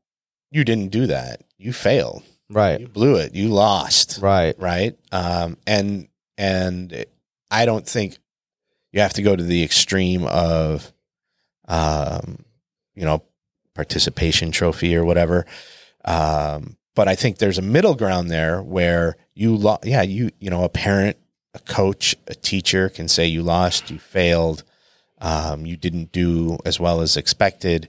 you 0.51 0.65
didn't 0.65 0.89
do 0.89 1.07
that. 1.09 1.43
You 1.59 1.73
failed. 1.73 2.23
right, 2.51 2.81
You 2.81 2.89
blew 2.89 3.17
it. 3.17 3.35
You 3.35 3.49
lost. 3.49 4.21
right. 4.23 4.55
Right. 4.59 4.97
Um, 5.13 5.59
and 5.67 6.09
and 6.39 7.05
I 7.51 7.67
don't 7.67 7.87
think 7.87 8.17
you 8.93 9.01
have 9.01 9.13
to 9.15 9.23
go 9.23 9.37
to 9.37 9.43
the 9.43 9.63
extreme 9.63 10.25
of, 10.25 10.93
um, 11.67 12.45
you 12.95 13.05
know, 13.05 13.23
participation 13.75 14.51
trophy 14.51 14.97
or 14.97 15.05
whatever. 15.05 15.47
Um, 16.05 16.77
but 16.95 17.07
I 17.07 17.15
think 17.15 17.39
there's 17.39 17.59
a 17.59 17.63
middle 17.63 17.95
ground 17.95 18.31
there 18.31 18.63
where 18.63 19.17
you, 19.35 19.55
lo- 19.55 19.79
yeah, 19.85 20.03
you, 20.03 20.31
you 20.41 20.51
know, 20.51 20.65
a 20.65 20.69
parent, 20.69 21.17
a 21.55 21.61
coach, 21.61 22.17
a 22.27 22.35
teacher 22.35 22.89
can 22.89 23.09
say 23.09 23.27
you 23.27 23.43
lost, 23.43 23.91
you 23.91 23.99
failed, 23.99 24.65
um, 25.21 25.67
you 25.67 25.77
didn't 25.77 26.13
do 26.13 26.59
as 26.65 26.81
well 26.81 27.01
as 27.01 27.17
expected. 27.17 27.89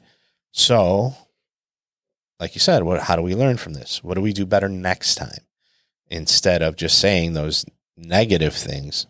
So, 0.51 1.15
like 2.39 2.55
you 2.55 2.59
said, 2.59 2.83
what, 2.83 3.01
how 3.01 3.15
do 3.15 3.21
we 3.21 3.35
learn 3.35 3.57
from 3.57 3.73
this? 3.73 4.03
What 4.03 4.15
do 4.15 4.21
we 4.21 4.33
do 4.33 4.45
better 4.45 4.69
next 4.69 5.15
time? 5.15 5.45
Instead 6.07 6.61
of 6.61 6.75
just 6.75 6.99
saying 6.99 7.33
those 7.33 7.65
negative 7.95 8.55
things 8.55 9.07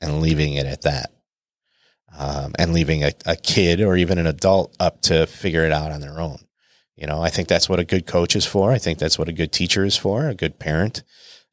and 0.00 0.20
leaving 0.20 0.54
it 0.54 0.66
at 0.66 0.82
that. 0.82 1.10
Um, 2.18 2.54
and 2.58 2.72
leaving 2.72 3.04
a, 3.04 3.12
a 3.26 3.36
kid 3.36 3.82
or 3.82 3.96
even 3.96 4.16
an 4.16 4.26
adult 4.26 4.74
up 4.80 5.02
to 5.02 5.26
figure 5.26 5.64
it 5.66 5.72
out 5.72 5.92
on 5.92 6.00
their 6.00 6.18
own. 6.18 6.38
You 6.96 7.06
know, 7.06 7.20
I 7.20 7.28
think 7.28 7.46
that's 7.46 7.68
what 7.68 7.78
a 7.78 7.84
good 7.84 8.06
coach 8.06 8.34
is 8.34 8.46
for. 8.46 8.72
I 8.72 8.78
think 8.78 8.98
that's 8.98 9.18
what 9.18 9.28
a 9.28 9.32
good 9.32 9.52
teacher 9.52 9.84
is 9.84 9.98
for. 9.98 10.28
A 10.28 10.34
good 10.34 10.58
parent, 10.58 11.02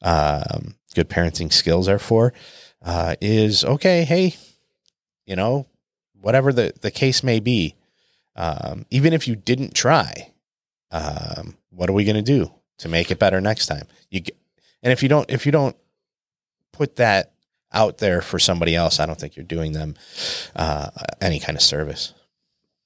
um, 0.01 0.75
good 0.95 1.09
parenting 1.09 1.51
skills 1.51 1.89
are 1.89 1.99
for. 1.99 2.33
Uh, 2.81 3.15
is 3.19 3.65
okay. 3.65 4.05
Hey, 4.05 4.35
you 5.25 5.35
know, 5.35 5.67
whatever 6.13 6.53
the, 6.53 6.73
the 6.81 6.91
case 6.91 7.23
may 7.23 7.39
be. 7.39 7.75
Um, 8.35 8.85
even 8.89 9.13
if 9.13 9.27
you 9.27 9.35
didn't 9.35 9.75
try, 9.75 10.31
um, 10.91 11.57
what 11.69 11.89
are 11.89 11.93
we 11.93 12.05
going 12.05 12.15
to 12.15 12.21
do 12.21 12.51
to 12.79 12.87
make 12.87 13.11
it 13.11 13.19
better 13.19 13.41
next 13.41 13.67
time? 13.67 13.87
You 14.09 14.21
and 14.81 14.91
if 14.91 15.03
you 15.03 15.09
don't, 15.09 15.29
if 15.29 15.45
you 15.45 15.51
don't 15.51 15.75
put 16.71 16.95
that 16.95 17.32
out 17.73 17.97
there 17.97 18.21
for 18.21 18.39
somebody 18.39 18.75
else, 18.75 18.99
I 18.99 19.05
don't 19.05 19.19
think 19.19 19.35
you're 19.35 19.45
doing 19.45 19.73
them 19.73 19.95
uh, 20.55 20.89
any 21.19 21.39
kind 21.39 21.57
of 21.57 21.61
service. 21.61 22.13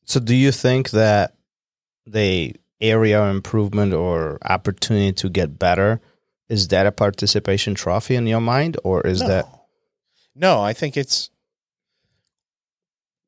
So, 0.06 0.20
do 0.20 0.36
you 0.36 0.52
think 0.52 0.92
that 0.92 1.36
the 2.06 2.56
area 2.80 3.22
of 3.22 3.36
improvement 3.36 3.94
or 3.94 4.38
opportunity 4.44 5.12
to 5.12 5.30
get 5.30 5.60
better 5.60 6.00
is 6.50 6.70
that 6.70 6.86
a 6.86 6.92
participation 6.92 7.76
trophy 7.76 8.16
in 8.16 8.28
your 8.28 8.42
mind, 8.42 8.78
or 8.84 9.06
is 9.06 9.22
no. 9.22 9.28
that 9.28 9.46
no? 10.36 10.62
I 10.62 10.74
think 10.74 10.96
it's 10.96 11.30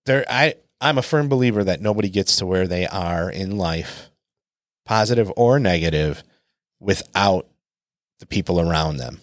there. 0.06 0.24
I 0.30 0.56
I'm 0.80 0.98
a 0.98 1.04
firm 1.04 1.28
believer 1.28 1.64
that 1.64 1.82
nobody 1.82 2.10
gets 2.10 2.38
to 2.38 2.46
where 2.46 2.68
they 2.68 2.88
are 2.88 3.30
in 3.30 3.58
life, 3.58 4.10
positive 4.86 5.32
or 5.36 5.60
negative, 5.60 6.24
without 6.80 7.48
the 8.20 8.26
people 8.26 8.62
around 8.62 8.98
them. 8.98 9.20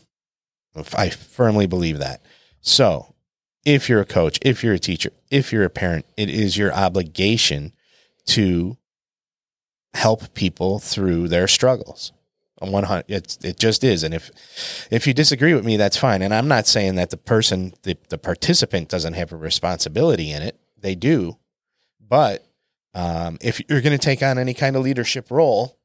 I 0.94 1.10
firmly 1.10 1.66
believe 1.66 1.98
that. 1.98 2.22
So, 2.60 3.14
if 3.64 3.88
you're 3.88 4.00
a 4.00 4.06
coach, 4.06 4.38
if 4.42 4.62
you're 4.62 4.74
a 4.74 4.78
teacher, 4.78 5.10
if 5.30 5.52
you're 5.52 5.64
a 5.64 5.70
parent, 5.70 6.06
it 6.16 6.30
is 6.30 6.56
your 6.56 6.72
obligation 6.72 7.72
to 8.26 8.76
help 9.94 10.34
people 10.34 10.78
through 10.78 11.28
their 11.28 11.48
struggles. 11.48 12.12
One 12.58 12.84
hundred, 12.84 13.04
it 13.08 13.38
it 13.44 13.58
just 13.58 13.84
is. 13.84 14.02
And 14.02 14.14
if 14.14 14.30
if 14.90 15.06
you 15.06 15.12
disagree 15.12 15.52
with 15.52 15.64
me, 15.64 15.76
that's 15.76 15.96
fine. 15.96 16.22
And 16.22 16.32
I'm 16.32 16.48
not 16.48 16.66
saying 16.66 16.94
that 16.94 17.10
the 17.10 17.16
person, 17.16 17.74
the 17.82 17.98
the 18.08 18.18
participant, 18.18 18.88
doesn't 18.88 19.14
have 19.14 19.32
a 19.32 19.36
responsibility 19.36 20.30
in 20.30 20.42
it. 20.42 20.58
They 20.78 20.94
do, 20.94 21.36
but 22.00 22.46
um, 22.94 23.36
if 23.42 23.60
you're 23.68 23.82
going 23.82 23.98
to 23.98 23.98
take 23.98 24.22
on 24.22 24.38
any 24.38 24.54
kind 24.54 24.74
of 24.74 24.82
leadership 24.82 25.30
role, 25.30 25.78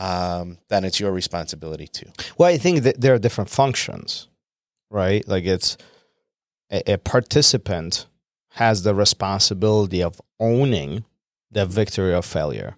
um, 0.00 0.58
then 0.68 0.84
it's 0.84 0.98
your 0.98 1.12
responsibility 1.12 1.86
too. 1.86 2.06
Well, 2.38 2.48
I 2.48 2.56
think 2.58 2.82
that 2.84 3.00
there 3.00 3.14
are 3.14 3.18
different 3.18 3.50
functions, 3.50 4.28
right? 4.90 5.26
Like 5.28 5.44
it's 5.44 5.76
a, 6.72 6.94
a 6.94 6.98
participant 6.98 8.06
has 8.54 8.82
the 8.82 8.94
responsibility 8.94 10.02
of 10.02 10.20
owning 10.40 11.04
the 11.52 11.66
victory 11.66 12.14
or 12.14 12.22
failure. 12.22 12.74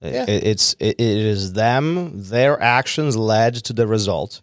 Yeah. 0.00 0.24
It, 0.28 0.44
it's 0.44 0.74
it, 0.80 0.96
it 1.00 1.00
is 1.00 1.52
them, 1.54 2.10
their 2.24 2.60
actions 2.60 3.16
led 3.16 3.54
to 3.64 3.72
the 3.72 3.86
result, 3.86 4.42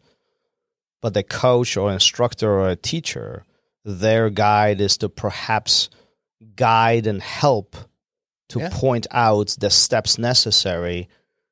but 1.01 1.13
the 1.13 1.23
coach 1.23 1.77
or 1.77 1.91
instructor 1.91 2.49
or 2.49 2.69
a 2.69 2.75
teacher, 2.75 3.43
their 3.85 4.29
guide 4.29 4.79
is 4.81 4.97
to 4.97 5.09
perhaps 5.09 5.89
guide 6.55 7.05
and 7.07 7.21
help 7.21 7.75
to 8.49 8.59
Yeah. 8.59 8.69
point 8.71 9.05
out 9.11 9.55
the 9.59 9.69
steps 9.69 10.17
necessary 10.17 11.07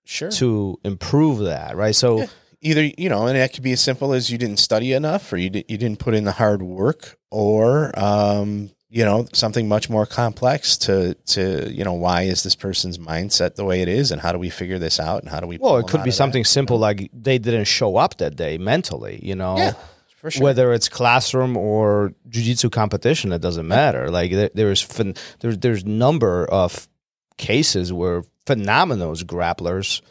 Sure. 0.10 0.32
to 0.32 0.80
improve 0.84 1.40
that, 1.40 1.76
right? 1.78 1.96
So 1.96 2.20
Yeah. 2.20 2.28
Either 2.62 2.84
you 2.98 3.08
know, 3.08 3.26
and 3.28 3.38
that 3.38 3.54
could 3.54 3.64
be 3.64 3.72
as 3.72 3.80
simple 3.80 4.12
as 4.12 4.30
you 4.30 4.38
didn't 4.38 4.58
study 4.58 4.92
enough, 4.92 5.32
or 5.32 5.38
you 5.38 5.50
di- 5.50 5.64
you 5.70 5.78
didn't 5.78 6.00
put 6.00 6.14
in 6.14 6.26
the 6.26 6.34
hard 6.34 6.62
work, 6.62 7.18
or 7.32 7.98
um, 7.98 8.70
you 8.90 9.06
know, 9.06 9.26
something 9.32 9.66
much 9.70 9.90
more 9.90 10.06
complex 10.06 10.76
to 10.80 11.14
to 11.28 11.72
you 11.72 11.86
know, 11.86 11.94
why 11.94 12.24
is 12.24 12.44
this 12.44 12.56
person's 12.56 12.98
mindset 12.98 13.56
the 13.56 13.64
way 13.64 13.82
it 13.82 13.88
is, 13.88 14.12
and 14.12 14.20
how 14.20 14.34
do 14.34 14.38
we 14.38 14.50
figure 14.50 14.78
this 14.78 15.00
out, 15.00 15.22
and 15.22 15.32
how 15.32 15.40
do 15.40 15.48
we? 15.48 15.58
Well, 15.58 15.78
it 15.78 15.84
could 15.88 16.04
be 16.04 16.10
of 16.10 16.16
that, 16.16 16.24
something 16.24 16.42
you 16.42 16.44
simple 16.44 16.78
know? 16.80 16.82
like 16.82 17.10
they 17.14 17.38
didn't 17.38 17.64
show 17.64 17.96
up 17.96 18.18
that 18.18 18.36
day 18.36 18.58
mentally, 18.58 19.22
you 19.24 19.36
know. 19.36 19.56
yeah, 19.56 19.74
for 20.18 20.30
sure. 20.30 20.44
Whether 20.44 20.74
it's 20.74 20.90
classroom 20.90 21.56
or 21.56 22.12
jiu-jitsu 22.28 22.70
competition, 22.72 23.32
it 23.32 23.42
doesn't 23.42 23.70
matter. 23.70 24.12
Like 24.12 24.32
there, 24.32 24.50
there's 24.54 24.86
phen- 24.86 25.18
there's 25.40 25.58
there's 25.60 25.86
number 25.86 26.44
of 26.46 26.90
cases 27.38 27.94
where 27.94 28.24
phenomenal 28.50 29.14
grapplers 29.16 30.02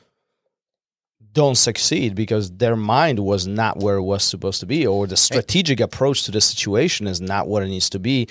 don't 1.33 1.57
succeed 1.57 2.14
because 2.14 2.50
their 2.52 2.76
mind 2.76 3.18
was 3.18 3.47
not 3.47 3.78
where 3.78 3.97
it 3.97 4.02
was 4.02 4.23
supposed 4.23 4.61
to 4.61 4.66
be, 4.66 4.87
or 4.87 5.07
the 5.07 5.16
strategic 5.16 5.80
approach 5.80 6.23
to 6.25 6.30
the 6.30 6.40
situation 6.40 7.07
is 7.07 7.21
not 7.21 7.49
what 7.49 7.62
it 7.62 7.68
needs 7.68 7.90
to 7.90 7.99
be. 7.99 8.28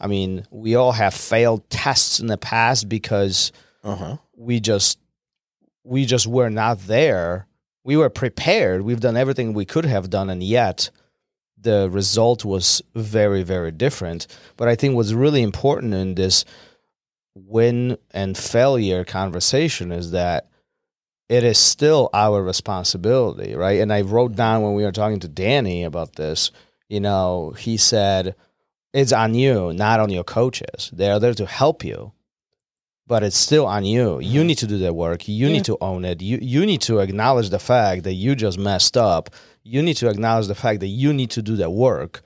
I 0.00 0.06
mean, 0.06 0.46
we 0.50 0.74
all 0.74 0.92
have 0.92 1.14
failed 1.14 1.68
tests 1.68 2.20
in 2.20 2.26
the 2.26 2.38
past 2.38 2.88
because 2.88 3.52
uh 3.84 3.96
huh. 3.96 4.16
we 4.36 4.60
just 4.60 4.98
we 5.84 6.04
just 6.04 6.26
were 6.26 6.50
not 6.50 6.78
there 6.86 7.46
we 7.84 7.96
were 7.96 8.10
prepared 8.10 8.82
we've 8.82 9.00
done 9.00 9.16
everything 9.16 9.52
we 9.52 9.64
could 9.64 9.84
have 9.84 10.10
done 10.10 10.30
and 10.30 10.42
yet 10.42 10.90
the 11.56 11.88
result 11.90 12.44
was 12.44 12.82
very 12.94 13.42
very 13.42 13.70
different 13.70 14.26
but 14.56 14.68
i 14.68 14.74
think 14.74 14.94
what's 14.94 15.12
really 15.12 15.42
important 15.42 15.94
in 15.94 16.14
this 16.14 16.44
win 17.34 17.96
and 18.10 18.36
failure 18.36 19.04
conversation 19.04 19.92
is 19.92 20.10
that 20.10 20.48
it 21.28 21.44
is 21.44 21.58
still 21.58 22.10
our 22.12 22.42
responsibility 22.42 23.54
right 23.54 23.80
and 23.80 23.92
i 23.92 24.00
wrote 24.00 24.34
down 24.34 24.62
when 24.62 24.74
we 24.74 24.82
were 24.82 24.92
talking 24.92 25.20
to 25.20 25.28
danny 25.28 25.84
about 25.84 26.16
this 26.16 26.50
you 26.88 27.00
know 27.00 27.54
he 27.56 27.76
said 27.76 28.34
it's 28.92 29.12
on 29.12 29.34
you 29.34 29.72
not 29.72 30.00
on 30.00 30.10
your 30.10 30.24
coaches 30.24 30.90
they 30.92 31.08
are 31.10 31.20
there 31.20 31.34
to 31.34 31.46
help 31.46 31.84
you 31.84 32.12
but 33.10 33.24
it's 33.24 33.36
still 33.36 33.66
on 33.66 33.84
you. 33.84 34.20
You 34.20 34.38
mm-hmm. 34.38 34.46
need 34.46 34.58
to 34.58 34.68
do 34.68 34.78
the 34.78 34.94
work. 34.94 35.26
You 35.26 35.48
Yeah. 35.48 35.52
need 35.54 35.64
to 35.64 35.76
own 35.80 36.04
it. 36.04 36.22
You 36.22 36.38
you 36.40 36.64
need 36.64 36.80
to 36.82 37.00
acknowledge 37.00 37.50
the 37.50 37.58
fact 37.58 38.04
that 38.04 38.14
you 38.14 38.36
just 38.36 38.56
messed 38.56 38.96
up. 38.96 39.30
You 39.64 39.82
need 39.82 39.96
to 39.96 40.08
acknowledge 40.08 40.46
the 40.46 40.54
fact 40.54 40.78
that 40.78 40.86
you 41.02 41.12
need 41.12 41.30
to 41.30 41.42
do 41.42 41.56
the 41.56 41.68
work. 41.68 42.22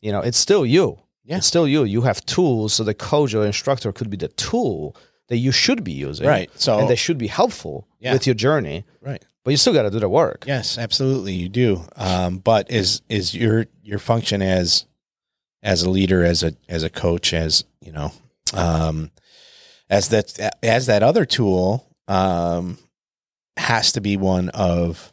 You 0.00 0.10
know, 0.10 0.20
it's 0.20 0.38
still 0.38 0.64
you. 0.64 0.98
Yeah. 1.24 1.36
It's 1.38 1.46
still 1.46 1.68
you. 1.68 1.84
You 1.84 2.02
have 2.02 2.24
tools, 2.26 2.74
so 2.74 2.84
the 2.84 2.94
coach 2.94 3.32
or 3.34 3.44
instructor 3.46 3.92
could 3.92 4.10
be 4.10 4.16
the 4.16 4.28
tool 4.28 4.96
that 5.28 5.36
you 5.36 5.52
should 5.52 5.84
be 5.84 5.92
using. 5.92 6.26
Right. 6.26 6.50
So 6.60 6.78
And 6.80 6.88
they 6.90 6.96
should 6.96 7.16
be 7.18 7.28
helpful 7.28 7.86
Yeah. 8.00 8.12
with 8.12 8.26
your 8.26 8.34
journey. 8.34 8.84
right. 9.00 9.24
But 9.44 9.50
you 9.50 9.56
still 9.56 9.72
got 9.72 9.82
to 9.82 9.90
do 9.90 9.98
the 9.98 10.08
work. 10.08 10.44
Yes, 10.46 10.78
absolutely, 10.78 11.32
you 11.34 11.48
do. 11.48 11.84
Um, 11.96 12.38
but 12.38 12.70
is 12.70 13.02
is 13.08 13.34
your 13.34 13.66
your 13.82 13.98
function 13.98 14.40
as 14.40 14.86
as 15.64 15.82
a 15.82 15.90
leader, 15.90 16.24
as 16.24 16.44
a 16.44 16.54
as 16.68 16.84
a 16.84 16.90
coach, 16.90 17.32
as 17.34 17.64
you 17.80 17.90
know, 17.90 18.12
um, 18.54 19.10
as 19.90 20.10
that 20.10 20.38
as 20.62 20.86
that 20.86 21.02
other 21.02 21.24
tool 21.24 21.88
um, 22.06 22.78
has 23.56 23.90
to 23.92 24.00
be 24.00 24.16
one 24.16 24.48
of, 24.50 25.12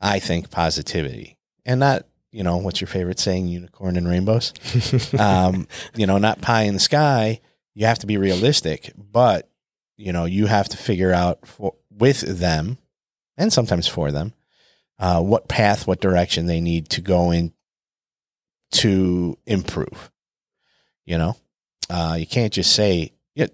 I 0.00 0.18
think, 0.18 0.50
positivity, 0.50 1.38
and 1.64 1.78
not 1.78 2.06
you 2.38 2.44
know 2.44 2.56
what's 2.58 2.80
your 2.80 2.86
favorite 2.86 3.18
saying, 3.18 3.48
unicorn 3.48 3.96
and 3.96 4.06
rainbows. 4.08 4.52
um, 5.18 5.66
you 5.96 6.06
know, 6.06 6.18
not 6.18 6.40
pie 6.40 6.62
in 6.62 6.74
the 6.74 6.78
sky. 6.80 7.40
You 7.74 7.86
have 7.86 7.98
to 7.98 8.06
be 8.06 8.16
realistic, 8.16 8.92
but 8.96 9.50
you 9.96 10.12
know, 10.12 10.24
you 10.24 10.46
have 10.46 10.68
to 10.68 10.76
figure 10.76 11.12
out 11.12 11.44
for, 11.44 11.74
with 11.90 12.20
them, 12.20 12.78
and 13.36 13.52
sometimes 13.52 13.88
for 13.88 14.12
them, 14.12 14.34
uh, 15.00 15.20
what 15.20 15.48
path, 15.48 15.88
what 15.88 16.00
direction 16.00 16.46
they 16.46 16.60
need 16.60 16.88
to 16.90 17.00
go 17.00 17.32
in 17.32 17.52
to 18.72 19.36
improve. 19.46 20.10
You 21.04 21.18
know, 21.18 21.36
uh, 21.90 22.16
you 22.20 22.26
can't 22.26 22.52
just 22.52 22.72
say, 22.72 23.12
yeah, 23.34 23.46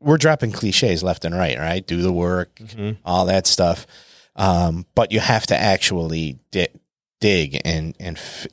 we're 0.00 0.18
dropping 0.18 0.52
cliches 0.52 1.02
left 1.02 1.24
and 1.24 1.34
right, 1.34 1.56
right? 1.56 1.86
Do 1.86 2.02
the 2.02 2.12
work, 2.12 2.54
Mhm. 2.56 2.98
all 3.04 3.24
that 3.26 3.46
stuff. 3.46 3.86
Um, 4.36 4.84
but 4.94 5.10
you 5.12 5.20
have 5.20 5.46
to 5.46 5.56
actually 5.56 6.38
di- 6.50 6.68
dig 7.24 7.60
and, 7.64 7.96
and 7.98 8.18
f- 8.18 8.46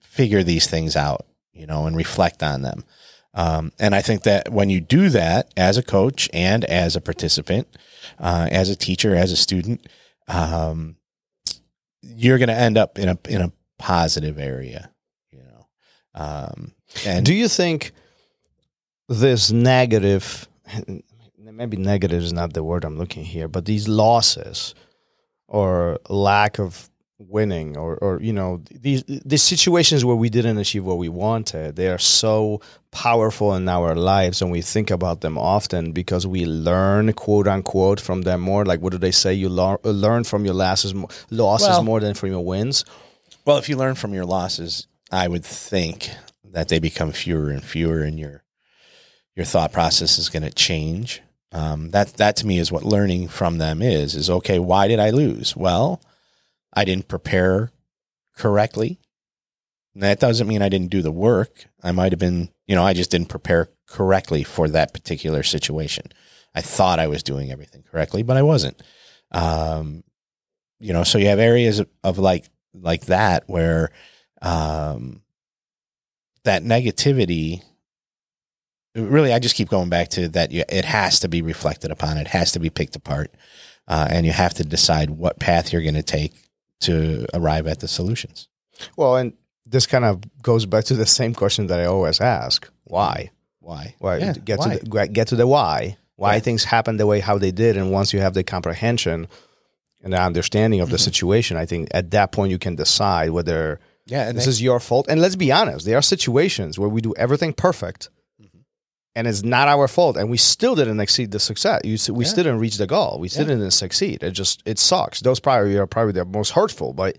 figure 0.00 0.42
these 0.42 0.66
things 0.66 0.96
out, 0.96 1.26
you 1.52 1.66
know, 1.66 1.84
and 1.86 1.94
reflect 1.94 2.42
on 2.42 2.62
them. 2.62 2.84
Um, 3.34 3.72
and 3.78 3.94
I 3.94 4.00
think 4.00 4.22
that 4.22 4.48
when 4.50 4.70
you 4.70 4.80
do 4.80 5.10
that 5.10 5.52
as 5.56 5.76
a 5.76 5.82
coach 5.82 6.30
and 6.32 6.64
as 6.64 6.96
a 6.96 7.00
participant, 7.00 7.66
uh, 8.18 8.48
as 8.50 8.70
a 8.70 8.76
teacher, 8.76 9.14
as 9.14 9.30
a 9.30 9.36
student, 9.36 9.86
um, 10.28 10.96
you're 12.00 12.38
going 12.38 12.48
to 12.48 12.54
end 12.54 12.78
up 12.78 12.98
in 12.98 13.08
a 13.08 13.18
in 13.28 13.40
a 13.42 13.52
positive 13.78 14.38
area, 14.38 14.90
you 15.30 15.42
know. 15.42 15.66
Um, 16.14 16.72
and 17.06 17.26
Do 17.26 17.34
you 17.34 17.48
think 17.48 17.92
this 19.08 19.50
negative, 19.50 20.48
maybe 21.36 21.76
negative 21.76 22.22
is 22.22 22.32
not 22.32 22.52
the 22.52 22.62
word 22.62 22.84
I'm 22.84 22.98
looking 22.98 23.24
here, 23.24 23.48
but 23.48 23.64
these 23.64 23.88
losses 23.88 24.74
or 25.48 25.98
lack 26.08 26.58
of 26.58 26.88
winning 27.28 27.76
or, 27.76 27.96
or 27.96 28.20
you 28.20 28.32
know 28.32 28.62
these 28.70 29.02
these 29.06 29.42
situations 29.42 30.04
where 30.04 30.16
we 30.16 30.28
didn't 30.30 30.58
achieve 30.58 30.84
what 30.84 30.98
we 30.98 31.08
wanted 31.08 31.76
they 31.76 31.88
are 31.88 31.98
so 31.98 32.60
powerful 32.90 33.54
in 33.54 33.68
our 33.68 33.94
lives 33.94 34.40
and 34.42 34.50
we 34.50 34.60
think 34.62 34.90
about 34.90 35.20
them 35.20 35.36
often 35.38 35.92
because 35.92 36.26
we 36.26 36.44
learn 36.46 37.12
quote 37.12 37.48
unquote 37.48 38.00
from 38.00 38.22
them 38.22 38.40
more 38.40 38.64
like 38.64 38.80
what 38.80 38.92
do 38.92 38.98
they 38.98 39.10
say 39.10 39.32
you 39.32 39.48
lear- 39.48 39.78
learn 39.84 40.24
from 40.24 40.44
your 40.44 40.54
losses 40.54 40.94
losses 41.30 41.68
Well- 41.68 41.82
more 41.84 42.00
than 42.00 42.14
from 42.14 42.30
your 42.30 42.44
wins 42.44 42.84
Well, 43.46 43.58
if 43.58 43.68
you 43.68 43.76
learn 43.76 43.94
from 43.94 44.14
your 44.14 44.24
losses, 44.24 44.86
I 45.10 45.28
would 45.28 45.44
think 45.44 46.08
that 46.52 46.68
they 46.68 46.78
become 46.80 47.12
fewer 47.12 47.50
and 47.50 47.62
fewer, 47.62 48.02
and 48.02 48.18
your 48.18 48.42
your 49.36 49.44
thought 49.46 49.70
process 49.72 50.18
is 50.18 50.30
going 50.30 50.44
to 50.44 50.50
change. 50.50 51.20
Um, 51.52 51.90
that 51.90 52.14
that 52.16 52.36
to 52.36 52.46
me 52.46 52.58
is 52.58 52.72
what 52.72 52.84
learning 52.84 53.28
from 53.28 53.58
them 53.58 53.82
is. 53.82 54.14
Is 54.14 54.30
okay. 54.30 54.58
Why 54.58 54.88
did 54.88 54.98
I 54.98 55.10
lose? 55.10 55.54
Well, 55.56 56.00
I 56.74 56.84
didn't 56.84 57.08
prepare 57.08 57.72
correctly. 58.36 58.98
that 59.94 60.18
doesn't 60.18 60.48
mean 60.48 60.60
I 60.60 60.68
didn't 60.68 60.90
do 60.90 61.02
the 61.02 61.12
work. 61.12 61.66
I 61.82 61.92
might 61.92 62.10
have 62.10 62.18
been, 62.18 62.48
you 62.66 62.74
know, 62.74 62.84
I 62.84 62.94
just 62.94 63.12
didn't 63.12 63.28
prepare 63.28 63.68
correctly 63.86 64.42
for 64.42 64.68
that 64.68 64.92
particular 64.92 65.44
situation. 65.44 66.06
I 66.54 66.62
thought 66.62 66.98
I 66.98 67.06
was 67.06 67.22
doing 67.22 67.52
everything 67.52 67.82
correctly, 67.82 68.22
but 68.22 68.36
I 68.36 68.42
wasn't. 68.42 68.82
Um, 69.30 70.02
you 70.80 70.92
know, 70.92 71.04
so 71.04 71.18
you 71.18 71.28
have 71.28 71.38
areas 71.38 71.78
of, 71.78 71.88
of 72.02 72.18
like 72.18 72.46
like 72.72 73.06
that 73.06 73.44
where 73.46 73.90
um, 74.42 75.22
that 76.44 76.62
negativity. 76.62 77.62
Really, 78.96 79.32
I 79.32 79.40
just 79.40 79.56
keep 79.56 79.68
going 79.68 79.88
back 79.88 80.08
to 80.10 80.28
that. 80.30 80.52
You, 80.52 80.64
it 80.68 80.84
has 80.84 81.20
to 81.20 81.28
be 81.28 81.42
reflected 81.42 81.90
upon. 81.90 82.16
It 82.16 82.28
has 82.28 82.52
to 82.52 82.60
be 82.60 82.70
picked 82.70 82.94
apart, 82.94 83.34
uh, 83.88 84.06
and 84.10 84.26
you 84.26 84.32
have 84.32 84.54
to 84.54 84.64
decide 84.64 85.10
what 85.10 85.40
path 85.40 85.72
you're 85.72 85.82
going 85.82 85.94
to 85.94 86.02
take 86.02 86.32
to 86.80 87.26
arrive 87.34 87.66
at 87.66 87.80
the 87.80 87.88
solutions. 87.88 88.48
Well, 88.96 89.16
and 89.16 89.32
this 89.66 89.86
kind 89.86 90.04
of 90.04 90.20
goes 90.42 90.66
back 90.66 90.84
to 90.84 90.94
the 90.94 91.06
same 91.06 91.34
question 91.34 91.66
that 91.68 91.80
I 91.80 91.84
always 91.86 92.20
ask: 92.20 92.68
Why? 92.84 93.30
Why? 93.60 93.94
Why? 93.98 94.18
Yeah, 94.18 94.32
get 94.44 94.58
why? 94.58 94.76
to 94.78 94.84
the, 94.84 95.08
get 95.08 95.28
to 95.28 95.36
the 95.36 95.46
why. 95.46 95.96
Why 96.16 96.34
Yeah. 96.34 96.40
things 96.40 96.64
happen 96.64 96.96
the 96.96 97.06
way 97.06 97.20
how 97.20 97.38
they 97.38 97.50
did, 97.50 97.76
and 97.76 97.90
once 97.90 98.12
you 98.12 98.20
have 98.20 98.34
the 98.34 98.44
comprehension 98.44 99.26
and 100.02 100.12
the 100.12 100.20
understanding 100.20 100.80
of 100.80 100.90
the 100.90 100.96
Mm-hmm. 100.96 101.04
situation, 101.04 101.56
I 101.56 101.66
think 101.66 101.88
at 101.92 102.10
that 102.10 102.30
point 102.30 102.50
you 102.50 102.58
can 102.58 102.76
decide 102.76 103.30
whether 103.30 103.80
Yeah, 104.06 104.30
this 104.32 104.46
is 104.46 104.60
your 104.60 104.80
fault. 104.80 105.06
And 105.08 105.20
let's 105.20 105.34
be 105.36 105.50
honest, 105.50 105.86
there 105.86 105.96
are 105.96 106.02
situations 106.02 106.78
where 106.78 106.90
we 106.90 107.00
do 107.00 107.14
everything 107.16 107.52
perfect. 107.54 108.10
And 109.16 109.26
it's 109.26 109.42
not 109.44 109.68
our 109.68 109.86
fault, 109.88 110.16
and 110.16 110.28
we 110.30 110.36
still 110.36 110.74
didn't 110.74 111.00
exceed 111.00 111.30
the 111.30 111.38
success. 111.40 111.80
We 111.84 111.92
Yeah. 111.92 112.30
still 112.30 112.44
didn't 112.44 112.58
reach 112.58 112.76
the 112.78 112.86
goal. 112.86 113.18
We 113.20 113.28
still 113.28 113.48
Yeah. 113.48 113.54
didn't 113.56 113.70
succeed. 113.72 114.22
It 114.22 114.32
just 114.32 114.62
it 114.66 114.78
sucks. 114.78 115.20
Those 115.20 115.40
probably 115.40 115.76
are 115.76 115.86
probably 115.86 116.12
the 116.12 116.24
most 116.24 116.50
hurtful, 116.52 116.92
but 116.92 117.16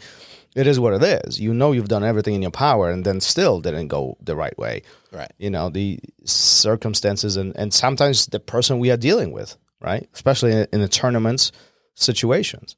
it 0.55 0.67
is 0.67 0.79
what 0.79 0.93
it 0.93 1.03
is. 1.25 1.39
You 1.39 1.53
know 1.53 1.71
you've 1.73 1.87
done 1.89 2.03
everything 2.03 2.33
in 2.35 2.41
your 2.41 2.51
power, 2.51 2.89
and 2.89 3.03
then 3.05 3.19
still 3.21 3.59
didn't 3.61 3.87
go 3.89 4.17
the 4.21 4.35
right 4.35 4.57
way. 4.57 4.81
right. 5.11 5.31
You 5.37 5.49
know 5.49 5.69
the 5.69 5.99
circumstances, 6.25 7.37
and 7.37 7.55
and 7.57 7.73
sometimes 7.73 8.25
the 8.27 8.39
person 8.39 8.79
we 8.79 8.91
are 8.91 8.97
dealing 8.97 9.31
with, 9.31 9.55
right? 9.81 10.07
Especially 10.13 10.51
in, 10.51 10.67
in 10.73 10.81
the 10.81 10.87
tournaments 10.89 11.51
situations. 11.95 12.75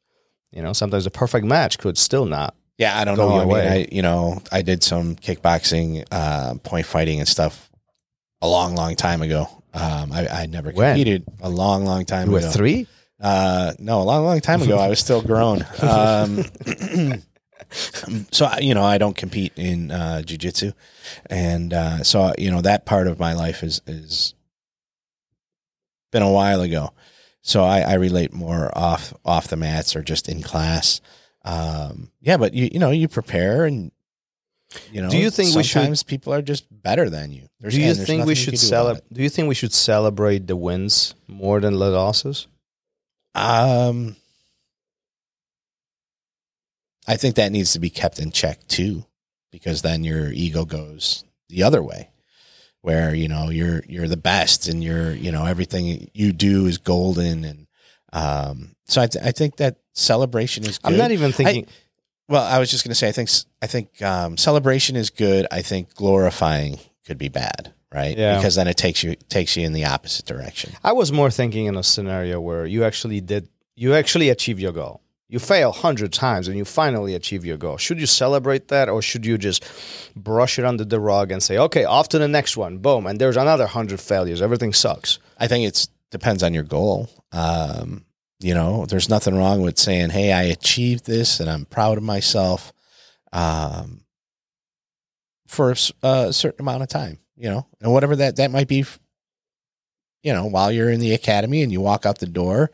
You 0.52 0.62
know, 0.62 0.74
sometimes 0.74 1.06
a 1.06 1.12
perfect 1.12 1.46
match 1.46 1.78
could 1.78 1.98
still 1.98 2.26
not 2.26 2.54
Yeah, 2.78 2.98
I 3.00 3.06
don't 3.06 3.18
know. 3.18 3.36
I 3.36 3.40
mean, 3.40 3.48
way. 3.48 3.68
I 3.68 3.88
you 3.92 4.02
know, 4.04 4.40
I 4.52 4.62
did 4.62 4.84
some 4.84 5.16
kickboxing, 5.16 6.06
uh, 6.12 6.56
point 6.64 6.86
fighting 6.86 7.20
and 7.20 7.28
stuff 7.28 7.70
a 8.42 8.48
long, 8.48 8.76
long 8.76 8.96
time 8.96 9.22
ago. 9.22 9.48
Um, 9.74 10.12
I, 10.12 10.28
I 10.28 10.46
never 10.46 10.72
When? 10.72 10.96
competed 10.96 11.24
a 11.42 11.50
long, 11.50 11.86
long 11.86 12.06
time 12.06 12.28
You 12.28 12.34
were 12.34 12.40
ago. 12.40 12.50
three. 12.52 12.88
Uh, 13.20 13.74
no, 13.80 14.02
a 14.02 14.04
long, 14.04 14.24
long 14.26 14.40
time 14.42 14.62
ago. 14.62 14.78
I 14.78 14.88
was 14.90 15.00
still 15.00 15.22
grown. 15.22 15.66
Um, 15.82 16.44
so 18.32 18.50
you 18.62 18.74
know, 18.74 18.84
I 18.84 18.98
don't 18.98 19.18
compete 19.18 19.52
in 19.58 19.92
uh, 19.92 20.22
jujitsu, 20.26 20.74
and 21.30 21.74
uh, 21.74 22.04
so 22.04 22.34
you 22.38 22.50
know 22.50 22.62
that 22.62 22.86
part 22.86 23.08
of 23.08 23.20
my 23.20 23.34
life 23.34 23.62
is 23.64 23.82
is 23.86 24.34
been 26.12 26.24
a 26.24 26.32
while 26.32 26.62
ago. 26.62 26.94
So 27.42 27.64
I, 27.64 27.82
I 27.82 27.94
relate 27.96 28.34
more 28.34 28.72
off 28.78 29.14
off 29.26 29.48
the 29.50 29.58
mats 29.58 29.96
or 29.96 30.02
just 30.02 30.30
in 30.30 30.42
class. 30.42 31.02
Um, 31.44 32.12
yeah, 32.22 32.38
but 32.38 32.54
you 32.54 32.70
you 32.72 32.80
know 32.80 32.92
you 32.92 33.08
prepare 33.10 33.66
and 33.66 33.92
you 34.92 35.02
know. 35.02 35.10
Do 35.10 35.18
you 35.18 35.30
think 35.30 35.56
we 35.56 35.64
should- 35.64 35.72
sometimes 35.82 36.04
people 36.04 36.34
are 36.34 36.42
just 36.42 36.66
better 36.72 37.10
than 37.10 37.32
you? 37.32 37.48
There's, 37.60 37.74
Do 37.74 37.82
you 37.82 37.94
think 37.96 38.26
we 38.26 38.36
should 38.36 38.54
can 38.54 38.60
do 38.62 38.68
about 38.68 38.70
celebrate? 38.86 39.14
Do 39.14 39.24
you 39.24 39.30
think 39.30 39.48
we 39.48 39.56
should 39.56 39.74
celebrate 39.74 40.48
the 40.48 40.56
wins 40.56 41.16
more 41.28 41.60
than 41.60 41.74
the 41.78 41.90
losses? 41.90 42.48
Um, 43.36 44.16
I 47.08 47.16
think 47.18 47.36
that 47.36 47.52
needs 47.52 47.74
to 47.74 47.80
be 47.80 47.90
kept 47.90 48.20
in 48.20 48.32
check 48.32 48.68
too, 48.68 49.06
because 49.52 49.82
then 49.82 50.04
your 50.04 50.32
ego 50.32 50.66
goes 50.66 51.24
the 51.50 51.64
other 51.64 51.82
way, 51.82 52.10
where 52.82 53.16
you 53.16 53.28
know 53.28 53.50
you're 53.50 53.84
you're 53.88 54.08
the 54.10 54.18
best 54.18 54.68
and 54.68 54.84
you're 54.84 55.12
you 55.14 55.32
know 55.32 55.46
everything 55.46 56.10
you 56.14 56.34
do 56.34 56.66
is 56.66 56.78
golden 56.78 57.46
and 57.46 57.68
um. 58.12 58.76
So 58.88 59.02
I 59.02 59.08
th- 59.08 59.24
I 59.24 59.32
think 59.32 59.58
that 59.58 59.78
celebration 59.94 60.66
is. 60.66 60.78
Good. 60.80 60.94
I'm 60.94 60.98
not 60.98 61.12
even 61.12 61.32
thinking. 61.32 61.68
Well, 62.30 62.44
I 62.44 62.60
was 62.60 62.70
just 62.70 62.84
going 62.84 62.92
to 62.92 62.96
say, 62.96 63.08
I 63.08 63.12
think 63.12 63.30
I 63.62 63.68
think 63.68 64.02
um, 64.02 64.38
celebration 64.38 64.96
is 64.96 65.10
good. 65.10 65.48
I 65.52 65.62
think 65.62 65.96
glorifying 65.96 66.80
could 67.06 67.18
be 67.18 67.30
bad, 67.30 67.74
right? 67.94 68.18
Yeah. 68.18 68.36
Because 68.38 68.56
then 68.56 68.68
it 68.68 68.78
takes 68.78 69.02
you 69.04 69.16
takes 69.30 69.56
you 69.56 69.66
in 69.66 69.74
the 69.74 69.86
opposite 69.86 70.26
direction. 70.26 70.74
I 70.84 70.92
was 70.92 71.12
more 71.12 71.32
thinking 71.32 71.66
in 71.68 71.76
a 71.76 71.84
scenario 71.84 72.42
where 72.42 72.66
you 72.66 72.84
actually 72.84 73.22
did, 73.22 73.48
you 73.76 73.94
actually 73.94 74.30
achieve 74.30 74.60
your 74.60 74.74
goal. 74.74 75.02
You 75.30 75.40
fail 75.40 75.72
hundred 75.74 76.14
times 76.14 76.48
and 76.48 76.58
you 76.58 76.64
finally 76.64 77.14
achieve 77.14 77.44
your 77.44 77.58
goal. 77.58 77.78
Should 77.78 78.00
you 78.00 78.06
celebrate 78.06 78.70
that, 78.70 78.88
or 78.88 79.02
should 79.02 79.26
you 79.26 79.38
just 79.38 79.66
brush 80.16 80.58
it 80.58 80.64
under 80.64 80.86
the 80.86 81.02
rug 81.02 81.32
and 81.32 81.44
say, 81.44 81.58
"Okay, 81.58 81.84
off 81.84 82.08
to 82.10 82.20
the 82.20 82.30
next 82.30 82.56
one"? 82.56 82.78
Boom, 82.78 83.06
and 83.06 83.20
there's 83.20 83.36
another 83.36 83.68
hundred 83.68 84.00
failures. 84.00 84.42
Everything 84.42 84.72
sucks. 84.72 85.20
I 85.38 85.48
think 85.48 85.68
it's 85.68 85.90
depends 86.12 86.44
on 86.44 86.54
your 86.54 86.64
goal. 86.64 87.10
Um, 87.34 88.06
you 88.40 88.54
know, 88.54 88.86
there's 88.86 89.10
nothing 89.10 89.36
wrong 89.36 89.62
with 89.62 89.78
saying, 89.80 90.12
"Hey, 90.12 90.32
I 90.32 90.44
achieved 90.44 91.06
this, 91.06 91.40
and 91.40 91.50
I'm 91.50 91.66
proud 91.66 91.98
of 91.98 92.04
myself." 92.04 92.74
Um, 93.34 94.02
for 95.48 95.74
a 96.04 96.34
certain 96.34 96.62
amount 96.62 96.84
of 96.84 96.90
time, 96.90 97.20
you 97.38 97.50
know, 97.50 97.66
and 97.82 97.92
whatever 97.92 98.16
that 98.18 98.36
that 98.38 98.52
might 98.52 98.68
be. 98.68 98.86
You 100.24 100.34
know, 100.34 100.46
while 100.46 100.72
you're 100.72 100.90
in 100.90 101.00
the 101.00 101.14
academy 101.14 101.62
and 101.64 101.72
you 101.72 101.80
walk 101.80 102.06
out 102.06 102.20
the 102.20 102.26
door, 102.26 102.72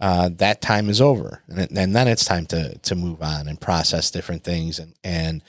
uh, 0.00 0.30
that 0.36 0.60
time 0.62 0.88
is 0.88 1.00
over, 1.00 1.42
and, 1.48 1.58
it- 1.60 1.70
and 1.70 1.94
then 1.94 2.08
it's 2.08 2.24
time 2.24 2.46
to 2.46 2.76
to 2.78 2.94
move 2.94 3.22
on 3.22 3.48
and 3.48 3.60
process 3.60 4.10
different 4.10 4.44
things 4.44 4.78
and 4.78 4.94
and 5.04 5.42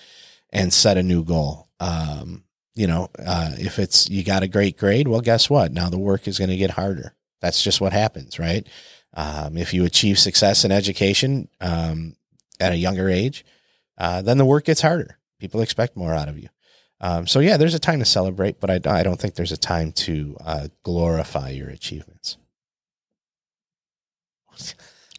and 0.51 0.73
set 0.73 0.97
a 0.97 1.03
new 1.03 1.23
goal. 1.23 1.69
Um, 1.79 2.43
you 2.75 2.87
know, 2.87 3.09
uh, 3.19 3.53
if 3.57 3.79
it's 3.79 4.09
you 4.09 4.23
got 4.23 4.43
a 4.43 4.47
great 4.47 4.77
grade, 4.77 5.07
well, 5.07 5.21
guess 5.21 5.49
what? 5.49 5.71
Now 5.73 5.89
the 5.89 5.99
work 5.99 6.27
is 6.27 6.39
going 6.39 6.49
to 6.51 6.57
get 6.57 6.71
harder. 6.71 7.15
That's 7.41 7.63
just 7.63 7.81
what 7.81 7.93
happens, 7.93 8.39
right? 8.39 8.67
Um, 9.13 9.57
if 9.57 9.73
you 9.73 9.85
achieve 9.85 10.19
success 10.19 10.63
in 10.63 10.71
education 10.71 11.49
um, 11.61 12.15
at 12.59 12.71
a 12.71 12.77
younger 12.77 13.09
age, 13.09 13.45
uh, 13.97 14.21
then 14.21 14.37
the 14.37 14.45
work 14.45 14.65
gets 14.65 14.81
harder. 14.81 15.17
People 15.39 15.61
expect 15.61 15.97
more 15.97 16.13
out 16.13 16.29
of 16.29 16.37
you. 16.37 16.49
Um, 17.01 17.27
so 17.27 17.39
yeah, 17.39 17.57
there's 17.57 17.73
a 17.73 17.79
time 17.79 17.99
to 17.99 18.05
celebrate, 18.05 18.59
but 18.59 18.69
I, 18.69 18.99
I 18.99 19.03
don't 19.03 19.19
think 19.19 19.35
there's 19.35 19.51
a 19.51 19.57
time 19.57 19.91
to 19.93 20.37
uh, 20.43 20.67
glorify 20.83 21.49
your 21.49 21.69
achievements. 21.69 22.37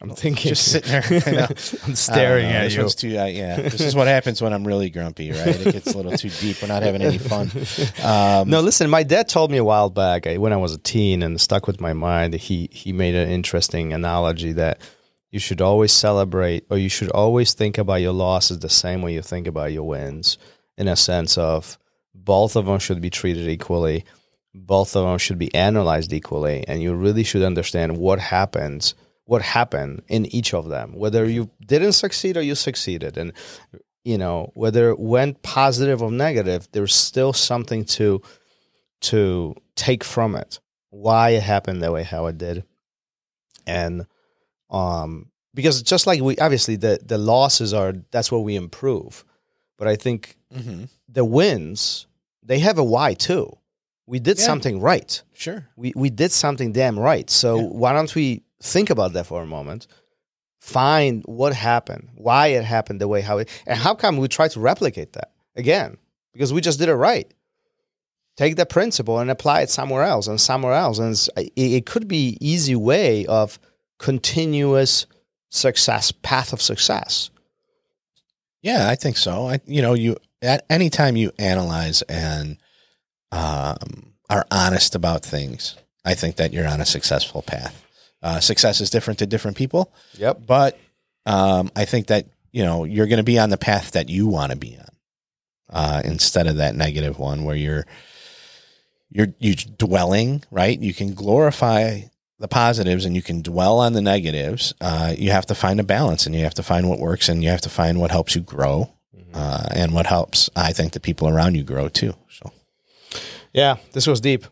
I'm 0.03 0.11
thinking, 0.11 0.49
Just 0.49 0.73
sitting 0.73 0.91
there, 0.91 1.05
I 1.27 1.31
know. 1.31 1.47
I'm 1.87 1.95
staring 1.95 2.49
know. 2.49 2.55
at 2.55 2.63
this 2.65 2.75
you. 2.75 2.81
one's 2.81 2.95
too, 2.95 3.19
uh, 3.19 3.27
yeah, 3.27 3.61
this 3.61 3.81
is 3.81 3.95
what 3.95 4.07
happens 4.07 4.41
when 4.41 4.53
I'm 4.55 4.67
really 4.67 4.89
grumpy, 4.89 5.31
right? 5.31 5.49
It 5.49 5.73
gets 5.73 5.93
a 5.93 5.97
little 5.97 6.17
too 6.17 6.31
deep. 6.31 6.63
We're 6.63 6.69
not 6.69 6.83
having 6.83 7.03
any 7.03 7.19
fun. 7.19 7.51
Um, 8.03 8.49
no, 8.49 8.61
listen. 8.61 8.89
My 8.89 9.03
dad 9.03 9.29
told 9.29 9.51
me 9.51 9.59
a 9.59 9.65
while 9.65 9.91
back 9.91 10.25
when 10.25 10.53
I 10.53 10.57
was 10.57 10.73
a 10.73 10.79
teen 10.79 11.23
and 11.23 11.41
stuck 11.41 11.67
with 11.67 11.81
my 11.81 11.93
mind. 11.93 12.35
He 12.35 12.69
he 12.73 12.93
made 12.93 13.15
an 13.15 13.29
interesting 13.29 13.93
analogy 13.93 14.53
that 14.53 14.81
you 15.31 15.39
should 15.39 15.61
always 15.61 15.93
celebrate, 15.93 16.65
or 16.71 16.79
you 16.79 16.89
should 16.89 17.11
always 17.11 17.53
think 17.53 17.79
about 17.79 18.01
your 18.01 18.13
losses 18.13 18.59
the 18.59 18.69
same 18.69 19.03
way 19.03 19.13
you 19.13 19.23
think 19.23 19.47
about 19.47 19.73
your 19.73 19.87
wins. 19.87 20.39
In 20.77 20.89
a 20.89 20.97
sense 20.97 21.37
of 21.37 21.79
both 22.15 22.57
of 22.57 22.67
them 22.67 22.79
should 22.79 23.01
be 23.01 23.11
treated 23.11 23.49
equally, 23.49 24.05
both 24.55 24.97
of 24.97 25.05
them 25.05 25.19
should 25.19 25.39
be 25.39 25.55
analyzed 25.55 26.13
equally, 26.13 26.65
and 26.67 26.83
you 26.83 26.95
really 26.95 27.25
should 27.25 27.43
understand 27.43 27.99
what 27.99 28.19
happens, 28.19 28.95
what 29.31 29.43
happened 29.43 30.03
in 30.09 30.27
each 30.27 30.53
of 30.55 30.69
them, 30.69 30.93
whether 31.03 31.23
you 31.37 31.51
didn't 31.65 31.93
succeed 31.93 32.37
or 32.37 32.43
you 32.43 32.57
succeeded, 32.57 33.17
and 33.17 33.33
you 34.05 34.19
know 34.19 34.51
whether 34.55 34.91
it 34.91 34.99
went 34.99 35.41
positive 35.43 36.03
or 36.03 36.11
negative. 36.11 36.67
There's 36.73 36.95
still 36.95 37.33
something 37.33 37.85
to 37.97 38.21
to 39.03 39.55
take 39.77 40.03
from 40.05 40.35
it 40.35 40.59
why 40.91 41.31
it 41.31 41.43
happened 41.43 41.81
that 41.83 41.93
way 41.93 42.03
how 42.03 42.27
it 42.27 42.37
did 42.37 42.65
and 43.67 44.07
um 44.71 45.31
because 45.55 45.83
just 45.83 46.07
like 46.07 46.21
we 46.21 46.37
obviously 46.39 46.77
the 46.77 46.99
the 47.05 47.17
losses 47.19 47.73
are 47.73 47.95
that's 48.11 48.31
where 48.33 48.41
we 48.41 48.57
improve 48.57 49.25
but 49.79 49.87
i 49.89 49.97
think 49.97 50.37
mhm. 50.55 50.89
the 51.09 51.25
wins 51.25 52.07
they 52.43 52.59
have 52.59 52.79
a 52.79 52.85
why 52.85 53.15
too 53.15 53.47
we 54.07 54.19
did 54.19 54.39
Yeah. 54.39 54.45
something 54.47 54.81
right 54.81 55.23
Sure. 55.33 55.67
we 55.77 55.93
we 55.97 56.11
did 56.11 56.33
something 56.33 56.73
damn 56.73 56.99
right 56.99 57.31
so 57.31 57.57
Yeah. 57.57 57.65
why 57.83 57.93
don't 57.93 58.15
we 58.15 58.43
think 58.63 58.91
about 58.91 59.13
that 59.13 59.27
for 59.27 59.43
a 59.43 59.47
moment 59.47 59.87
find 60.59 61.23
what 61.25 61.55
happened 61.55 62.09
why 62.15 62.49
it 62.49 62.65
happened 62.65 63.01
the 63.01 63.09
way 63.09 63.21
how 63.21 63.39
it 63.39 63.49
and 63.67 63.79
how 63.79 63.95
come 63.95 64.17
we 64.17 64.29
try 64.29 64.49
to 64.49 64.61
replicate 64.61 65.15
that 65.15 65.33
again 65.57 65.97
because 66.33 66.53
we 66.53 66.61
just 66.61 66.79
did 66.79 66.89
it 66.89 66.95
right 66.95 67.33
take 68.37 68.57
that 68.57 68.69
principle 68.69 69.19
and 69.19 69.31
apply 69.31 69.63
it 69.63 69.71
somewhere 69.71 70.03
else 70.03 70.27
and 70.27 70.41
somewhere 70.41 70.75
else 70.75 70.99
and 70.99 71.15
it, 71.37 71.53
it 71.57 71.87
could 71.87 72.07
be 72.07 72.37
easy 72.41 72.77
way 72.77 73.25
of 73.27 73.59
continuous 73.99 75.07
success 75.51 76.13
path 76.13 76.53
of 76.53 76.61
success 76.61 77.31
Yeah, 78.63 78.89
I 78.91 78.95
think 78.95 79.17
so. 79.17 79.49
I, 79.49 79.61
you 79.67 79.81
know, 79.83 79.95
you 79.95 80.17
at 80.43 80.65
any 80.69 80.91
time 80.91 81.17
you 81.17 81.33
analyze 81.39 82.03
and 82.03 82.59
um, 83.33 84.13
are 84.29 84.47
honest 84.51 84.95
about 84.95 85.25
things, 85.25 85.77
I 86.05 86.15
think 86.15 86.37
that 86.37 86.53
you're 86.53 86.69
on 86.69 86.81
a 86.81 86.87
successful 86.87 87.43
path. 87.43 87.85
Uh, 88.23 88.39
success 88.41 88.81
is 88.81 88.91
different 88.91 89.19
to 89.19 89.27
different 89.27 89.57
people, 89.57 89.93
yep 90.19 90.41
but 90.47 90.79
um, 91.27 91.71
I 91.75 91.85
think 91.87 92.09
that 92.09 92.27
you 92.53 92.65
know 92.65 92.85
you're 92.85 93.07
going 93.07 93.19
to 93.19 93.23
be 93.33 93.39
on 93.39 93.51
the 93.51 93.57
path 93.57 93.93
that 93.93 94.09
you 94.09 94.27
want 94.27 94.53
to 94.53 94.59
be 94.59 94.77
on. 94.79 94.87
uh, 95.71 96.03
instead 96.05 96.47
of 96.47 96.57
that 96.57 96.75
negative 96.75 97.19
one 97.19 97.45
where 97.45 97.57
you're 97.57 97.87
you're 99.11 99.29
you 99.39 99.55
dwelling 99.55 100.43
right. 100.51 100.79
You 100.81 100.93
can 100.95 101.15
glorify 101.15 102.03
the 102.39 102.49
positives 102.49 103.05
and 103.05 103.15
you 103.17 103.23
can 103.23 103.43
dwell 103.43 103.79
on 103.81 103.93
the 103.93 104.01
negatives. 104.03 104.73
Uh, 104.81 105.15
you 105.17 105.31
have 105.31 105.47
to 105.47 105.55
find 105.55 105.81
a 105.81 105.85
balance 105.85 106.27
and 106.27 106.35
you 106.35 106.43
have 106.45 106.55
to 106.55 106.63
find 106.63 106.89
what 106.89 106.99
works 106.99 107.29
and 107.29 107.43
you 107.43 107.51
have 107.51 107.61
to 107.63 107.69
find 107.69 108.01
what 108.01 108.11
helps 108.11 108.35
you 108.35 108.41
grow 108.41 108.93
uh, 109.35 109.67
and 109.75 109.93
what 109.93 110.07
helps 110.07 110.49
I 110.57 110.73
think 110.73 110.93
the 110.93 111.01
people 111.01 111.29
around 111.29 111.55
you 111.57 111.63
grow 111.65 111.89
too. 111.89 112.15
So 112.31 112.53
Yeah, 113.53 113.77
this 113.93 114.07
was 114.07 114.21
deep. 114.21 114.47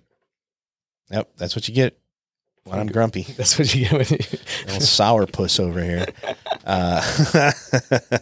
yep, 1.10 1.28
that's 1.36 1.54
what 1.56 1.68
you 1.68 1.74
get 1.74 1.98
when 2.68 2.78
I'm 2.78 2.86
grumpy. 2.86 3.22
That's 3.36 3.58
what 3.58 3.74
you 3.74 3.88
get 3.88 3.92
when 3.92 4.06
you, 4.08 4.38
little 4.66 4.80
sour 4.80 5.26
puss 5.26 5.58
over 5.58 5.82
here. 5.82 6.06
Uh, 6.64 7.52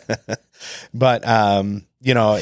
but 0.95 1.27
um, 1.27 1.87
you 2.01 2.15
know, 2.15 2.41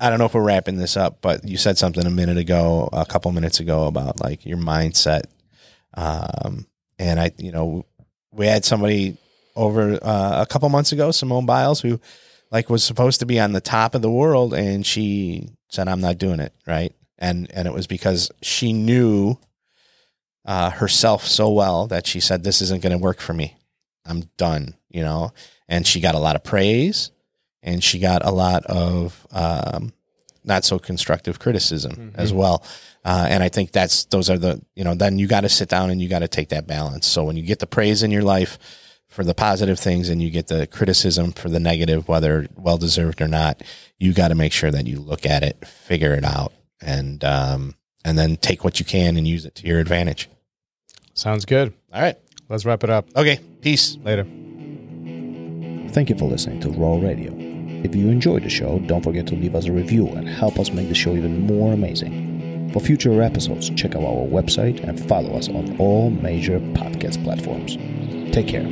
I 0.00 0.10
don't 0.10 0.18
know 0.18 0.26
if 0.26 0.34
we're 0.34 0.42
wrapping 0.42 0.76
this 0.76 0.96
up, 0.96 1.20
but 1.20 1.46
you 1.46 1.56
said 1.56 1.78
something 1.78 2.06
a 2.06 2.10
minute 2.10 2.38
ago, 2.38 2.88
a 2.92 3.06
couple 3.06 3.30
minutes 3.32 3.60
ago 3.60 3.86
about 3.86 4.20
like 4.20 4.44
your 4.44 4.58
mindset. 4.58 5.22
Um, 5.94 6.66
and 6.98 7.20
I, 7.20 7.32
you 7.36 7.52
know, 7.52 7.86
we 8.32 8.46
had 8.46 8.64
somebody 8.64 9.16
over 9.56 9.98
uh, 10.02 10.42
a 10.42 10.46
couple 10.46 10.68
months 10.68 10.92
ago, 10.92 11.10
Simone 11.10 11.46
Biles, 11.46 11.80
who 11.80 12.00
like 12.50 12.70
was 12.70 12.84
supposed 12.84 13.20
to 13.20 13.26
be 13.26 13.38
on 13.40 13.52
the 13.52 13.60
top 13.60 13.94
of 13.94 14.02
the 14.02 14.10
world, 14.10 14.54
and 14.54 14.86
she 14.86 15.48
said, 15.68 15.88
"I'm 15.88 16.00
not 16.00 16.18
doing 16.18 16.40
it." 16.40 16.52
Right, 16.66 16.94
and 17.18 17.50
and 17.52 17.66
it 17.66 17.74
was 17.74 17.86
because 17.86 18.30
she 18.42 18.72
knew 18.72 19.38
uh, 20.48 20.70
herself 20.70 21.26
so 21.26 21.50
well 21.50 21.86
that 21.88 22.06
she 22.06 22.20
said, 22.20 22.42
"This 22.42 22.62
isn't 22.62 22.82
going 22.82 22.92
to 22.92 22.98
work 22.98 23.20
for 23.20 23.34
me. 23.34 23.56
I'm 24.06 24.22
done." 24.38 24.74
You 24.88 25.02
know, 25.02 25.32
and 25.68 25.86
she 25.86 26.00
got 26.00 26.14
a 26.14 26.18
lot 26.18 26.34
of 26.34 26.42
praise, 26.42 27.10
and 27.62 27.84
she 27.84 27.98
got 27.98 28.24
a 28.24 28.30
lot 28.30 28.64
of 28.64 29.26
um, 29.30 29.92
not 30.44 30.64
so 30.64 30.78
constructive 30.78 31.38
criticism 31.38 32.12
as 32.14 32.32
well. 32.32 32.64
Uh, 33.04 33.26
and 33.28 33.42
I 33.42 33.50
think 33.50 33.72
that's 33.72 34.06
those 34.06 34.30
are 34.30 34.38
the 34.38 34.62
you 34.74 34.84
know 34.84 34.94
then 34.94 35.18
you 35.18 35.26
got 35.26 35.42
to 35.42 35.50
sit 35.50 35.68
down 35.68 35.90
and 35.90 36.00
you 36.00 36.08
got 36.08 36.20
to 36.20 36.28
take 36.28 36.48
that 36.48 36.66
balance. 36.66 37.06
So 37.06 37.24
when 37.24 37.36
you 37.36 37.42
get 37.42 37.58
the 37.58 37.66
praise 37.66 38.02
in 38.02 38.10
your 38.10 38.22
life 38.22 38.58
for 39.06 39.24
the 39.24 39.34
positive 39.34 39.78
things 39.78 40.08
and 40.08 40.22
you 40.22 40.30
get 40.30 40.46
the 40.46 40.66
criticism 40.66 41.32
for 41.32 41.50
the 41.50 41.60
negative, 41.60 42.08
whether 42.08 42.48
well 42.56 42.78
deserved 42.78 43.20
or 43.20 43.28
not, 43.28 43.62
you 43.98 44.14
got 44.14 44.28
to 44.28 44.34
make 44.34 44.52
sure 44.52 44.70
that 44.70 44.86
you 44.86 44.98
look 44.98 45.26
at 45.26 45.42
it, 45.42 45.66
figure 45.66 46.14
it 46.14 46.24
out, 46.24 46.54
and 46.80 47.22
um, 47.22 47.74
and 48.02 48.18
then 48.18 48.36
take 48.36 48.64
what 48.64 48.80
you 48.80 48.86
can 48.86 49.18
and 49.18 49.28
use 49.28 49.44
it 49.44 49.54
to 49.56 49.66
your 49.66 49.78
advantage. 49.78 50.30
Sounds 51.18 51.44
good. 51.44 51.74
All 51.92 52.00
right. 52.00 52.16
Let's 52.48 52.64
wrap 52.64 52.84
it 52.84 52.90
up. 52.90 53.08
Okay. 53.16 53.40
Peace. 53.60 53.98
Later. 54.04 54.24
Thank 55.92 56.10
you 56.10 56.16
for 56.16 56.26
listening 56.26 56.60
to 56.60 56.70
Roll 56.70 57.00
Radio. 57.00 57.32
If 57.82 57.94
you 57.96 58.08
enjoyed 58.08 58.44
the 58.44 58.48
show, 58.48 58.78
don't 58.80 59.02
forget 59.02 59.26
to 59.28 59.34
leave 59.34 59.56
us 59.56 59.66
a 59.66 59.72
review 59.72 60.06
and 60.08 60.28
help 60.28 60.60
us 60.60 60.70
make 60.70 60.88
the 60.88 60.94
show 60.94 61.16
even 61.16 61.46
more 61.46 61.72
amazing. 61.72 62.70
For 62.72 62.80
future 62.80 63.20
episodes, 63.20 63.70
check 63.70 63.96
out 63.96 64.04
our 64.04 64.26
website 64.26 64.82
and 64.86 65.08
follow 65.08 65.36
us 65.36 65.48
on 65.48 65.76
all 65.78 66.10
major 66.10 66.60
podcast 66.60 67.22
platforms. 67.24 67.76
Take 68.32 68.46
care. 68.46 68.66